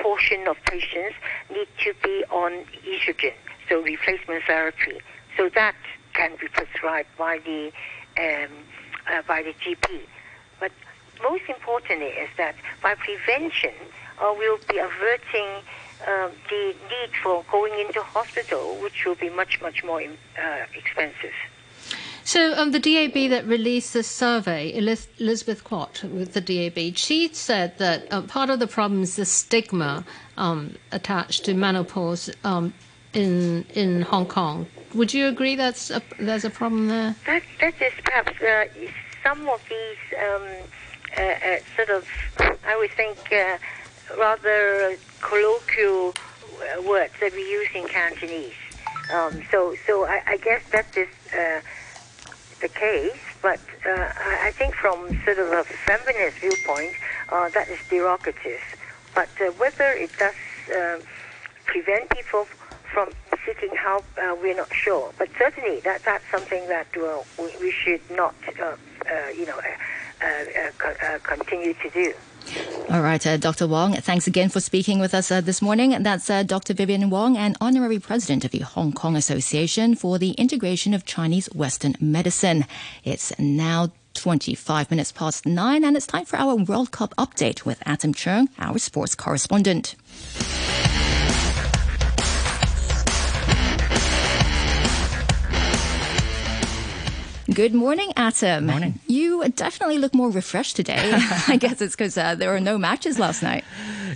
[0.01, 1.15] portion of patients
[1.51, 3.35] need to be on estrogen,
[3.69, 4.99] so replacement therapy.
[5.37, 5.75] So that
[6.15, 7.73] can be prescribed by the
[8.19, 8.51] um,
[9.11, 10.01] uh, by the GP.
[10.59, 10.73] But
[11.23, 13.75] most importantly is that by prevention,
[14.21, 15.63] uh, we'll be averting
[16.07, 21.35] uh, the need for going into hospital, which will be much much more uh, expensive.
[22.29, 27.79] So um, the DAB that released this survey, Elizabeth Quat with the DAB, she said
[27.79, 30.05] that uh, part of the problem is the stigma
[30.37, 32.75] um, attached to menopause um,
[33.15, 34.67] in in Hong Kong.
[34.93, 37.17] Would you agree that's a, there's a problem there?
[37.25, 38.67] That that is perhaps uh,
[39.23, 40.43] some of these um,
[41.17, 42.07] uh, uh, sort of
[42.67, 43.57] I would think uh,
[44.19, 46.13] rather colloquial
[46.61, 48.53] uh, words that we use in Cantonese.
[49.15, 51.09] Um, so so I, I, guess that is
[52.61, 54.09] the case, but uh,
[54.47, 56.95] I think from sort of a feminist viewpoint,
[57.31, 58.63] uh, that is derogative.
[59.15, 60.35] But uh, whether it does
[60.75, 61.03] um,
[61.67, 62.47] prevent people
[62.93, 63.13] from
[63.47, 65.13] seeking help, uh, we're not sure.
[65.19, 66.87] But certainly, that that's something that
[67.39, 69.61] we, we, should not, uh, uh, you know,
[71.23, 72.15] continue to do.
[72.91, 73.67] All right, uh, Dr.
[73.67, 76.03] Wong, thanks again for speaking with us uh, this morning.
[76.03, 76.73] That's uh, Dr.
[76.73, 81.49] Vivian Wong, an honorary president of the Hong Kong Association for the Integration of Chinese
[81.55, 82.65] Western Medicine.
[83.05, 87.83] It's now 25 minutes past nine, and it's time for our World Cup update with
[87.85, 89.95] Adam Chung, our sports correspondent.
[97.53, 98.67] Good morning, Adam.
[98.67, 99.01] Morning.
[99.07, 100.99] You definitely look more refreshed today.
[101.49, 103.65] I guess it's because uh, there were no matches last night.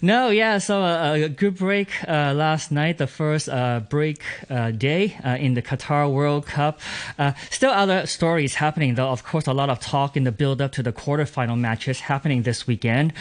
[0.04, 0.58] No, yeah.
[0.58, 5.36] So uh, a good break uh, last night, the first uh, break uh, day uh,
[5.38, 6.80] in the Qatar World Cup.
[7.16, 9.10] Uh, still other stories happening, though.
[9.10, 12.66] Of course, a lot of talk in the build-up to the quarterfinal matches happening this
[12.66, 13.12] weekend.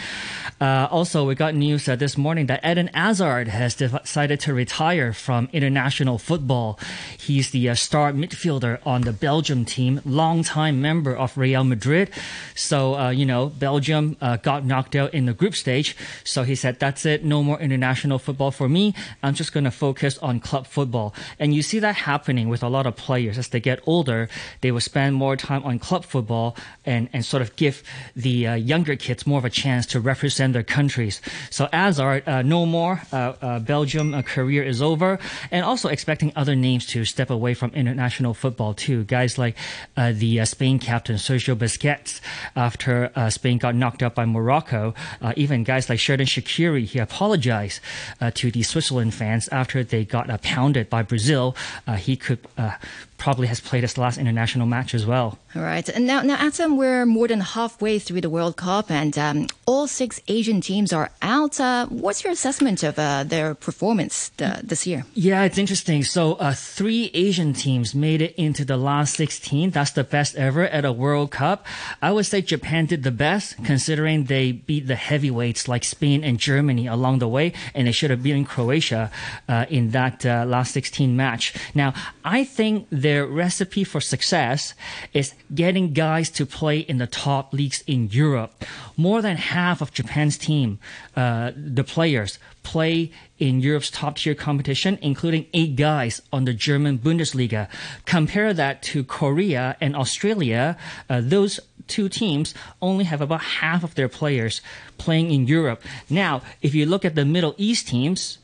[0.59, 6.17] also, we got news this morning that Eden Hazard has decided to retire from international
[6.17, 6.79] football.
[7.15, 12.09] He's the star midfielder on the Belgium team, longtime member of Real Madrid.
[12.55, 15.95] So, you know, Belgium got knocked out in the group stage.
[16.23, 17.23] So he said, that's it.
[17.23, 18.93] No more international football for me.
[19.23, 21.13] I'm just going to focus on club football.
[21.39, 24.29] And you see that happening with a lot of players as they get older.
[24.61, 26.55] They will spend more time on club football
[26.85, 27.83] and, and sort of give
[28.15, 31.21] the uh, younger kids more of a chance to represent their countries.
[31.49, 33.01] So Hazard, uh, no more.
[33.11, 35.19] Uh, uh Belgium uh, career is over.
[35.51, 39.03] And also expecting other names to step away from international football too.
[39.05, 39.55] Guys like
[39.97, 42.21] uh, the Spain captain Sergio Busquets
[42.55, 44.93] after Spain got knocked out by Morocco.
[45.35, 46.27] even guys like Xherdan
[46.69, 47.81] He apologized
[48.19, 51.55] uh, to the Switzerland fans after they got uh, pounded by Brazil.
[51.87, 52.75] Uh, he could uh,
[53.21, 55.37] probably has played his last international match as well.
[55.55, 55.87] All right.
[55.87, 59.85] And now, now Adam, we're more than halfway through the World Cup, and um, all
[59.85, 61.59] six Asian teams are out.
[61.59, 65.05] Uh, what's your assessment of uh, their performance uh, this year?
[65.13, 66.03] Yeah, it's interesting.
[66.03, 69.69] So, uh, three Asian teams made it into the last 16.
[69.69, 71.67] That's the best ever at a World Cup.
[72.01, 76.39] I would say Japan did the best, considering they beat the heavyweights like Spain and
[76.39, 79.11] Germany along the way, and they should have beaten Croatia
[79.47, 81.53] uh, in that uh, last 16 match.
[81.75, 81.93] Now,
[82.25, 84.73] I think they their recipe for success
[85.11, 88.63] is getting guys to play in the top leagues in Europe.
[88.95, 90.79] More than half of Japan's team,
[91.17, 96.99] uh, the players, play in Europe's top tier competition, including eight guys on the German
[96.99, 97.67] Bundesliga.
[98.05, 100.77] Compare that to Korea and Australia.
[101.09, 104.61] Uh, those two teams only have about half of their players
[104.97, 105.83] playing in Europe.
[106.09, 108.37] Now, if you look at the Middle East teams,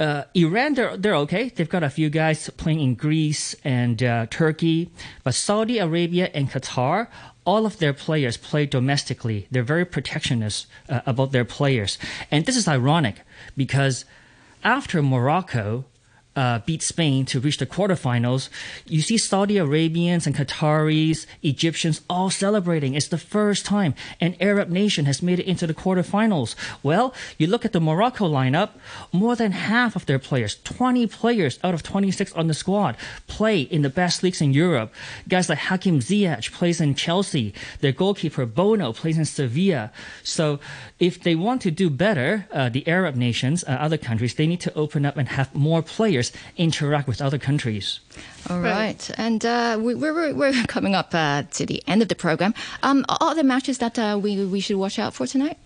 [0.00, 1.50] uh, Iran, they're, they're okay.
[1.50, 4.90] They've got a few guys playing in Greece and uh, Turkey.
[5.22, 7.08] But Saudi Arabia and Qatar,
[7.44, 9.46] all of their players play domestically.
[9.50, 11.98] They're very protectionist uh, about their players.
[12.30, 13.20] And this is ironic
[13.56, 14.04] because
[14.64, 15.84] after Morocco,
[16.36, 18.48] uh, beat Spain to reach the quarterfinals,
[18.86, 22.94] you see Saudi Arabians and Qataris, Egyptians all celebrating.
[22.94, 26.54] It's the first time an Arab nation has made it into the quarterfinals.
[26.82, 28.70] Well, you look at the Morocco lineup,
[29.12, 33.60] more than half of their players, 20 players out of 26 on the squad, play
[33.60, 34.92] in the best leagues in Europe.
[35.28, 37.54] Guys like Hakim Ziyech plays in Chelsea.
[37.80, 39.92] Their goalkeeper Bono plays in Sevilla.
[40.22, 40.60] So
[41.06, 44.60] if they want to do better, uh, the Arab nations, uh, other countries, they need
[44.60, 48.00] to open up and have more players interact with other countries.
[48.50, 48.70] All right.
[48.70, 49.10] right.
[49.16, 52.52] And uh, we, are we're coming up uh, to the end of the program.
[52.82, 55.56] Um, are there matches that uh, we, we should watch out for tonight?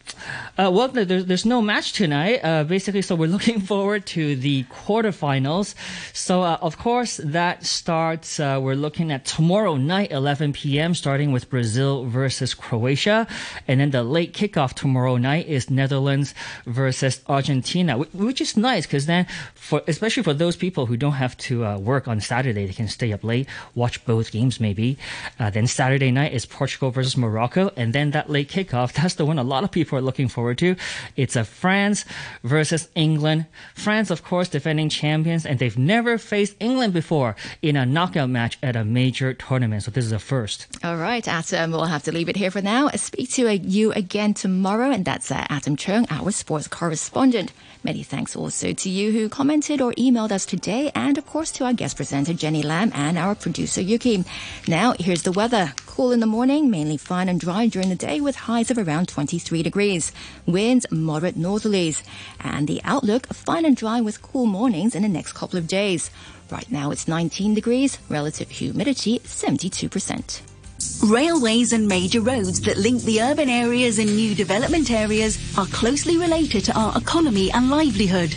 [0.57, 4.65] Uh, well, there's, there's no match tonight, uh, basically, so we're looking forward to the
[4.65, 5.75] quarterfinals.
[6.13, 11.51] So, uh, of course, that starts, we're looking at tomorrow night, 11 p.m., starting with
[11.51, 13.27] Brazil versus Croatia.
[13.67, 16.33] And then the late kickoff tomorrow night is Netherlands
[16.65, 21.37] versus Argentina, which is nice because then, for especially for those people who don't have
[21.39, 22.67] to work on Saturday, Saturday.
[22.67, 24.97] They can stay up late, watch both games maybe.
[25.41, 28.93] Uh, then Saturday night is Portugal versus Morocco, and then that late kickoff.
[28.99, 30.77] That's the one a lot of people are looking forward to.
[31.17, 32.05] It's a France
[32.45, 33.47] versus England.
[33.75, 38.57] France, of course, defending champions, and they've never faced England before in a knockout match
[38.63, 39.83] at a major tournament.
[39.83, 40.69] So this is a first.
[40.85, 42.87] All right, Adam, we'll have to leave it here for now.
[42.87, 47.53] I'll Speak to you again tomorrow, and that's uh, Adam Chung, our sports correspondent.
[47.85, 51.65] Many thanks also to you who commented or emailed us today, and of course to
[51.65, 54.25] our guest presenter Jenny Lam and our producer Yuki.
[54.67, 55.73] Now, here's the weather.
[55.87, 59.09] Cool in the morning, mainly fine and dry during the day with highs of around
[59.09, 60.13] 23 degrees.
[60.45, 62.03] Winds moderate northerlies.
[62.41, 66.11] And the outlook, fine and dry with cool mornings in the next couple of days.
[66.51, 70.58] Right now it's 19 degrees, relative humidity 72%.
[71.03, 76.19] Railways and major roads that link the urban areas and new development areas are closely
[76.19, 78.35] related to our economy and livelihood.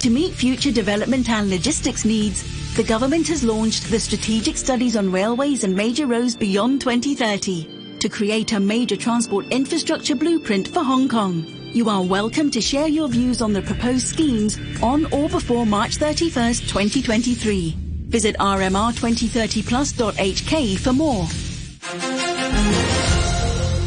[0.00, 2.42] To meet future development and logistics needs,
[2.74, 8.08] the government has launched the Strategic Studies on Railways and Major Roads Beyond 2030 to
[8.08, 11.44] create a major transport infrastructure blueprint for Hong Kong.
[11.72, 15.98] You are welcome to share your views on the proposed schemes on or before March
[15.98, 17.76] 31st, 2023.
[18.08, 21.28] Visit rmr2030plus.hk for more.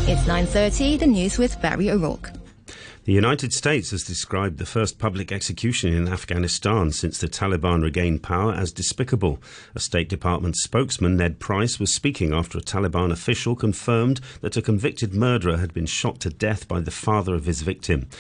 [0.07, 2.31] It's 9.30, the news with Barry O'Rourke.
[3.05, 8.21] The United States has described the first public execution in Afghanistan since the Taliban regained
[8.21, 9.39] power as despicable.
[9.75, 14.61] A State Department spokesman, Ned Price, was speaking after a Taliban official confirmed that a
[14.61, 18.09] convicted murderer had been shot to death by the father of his victim.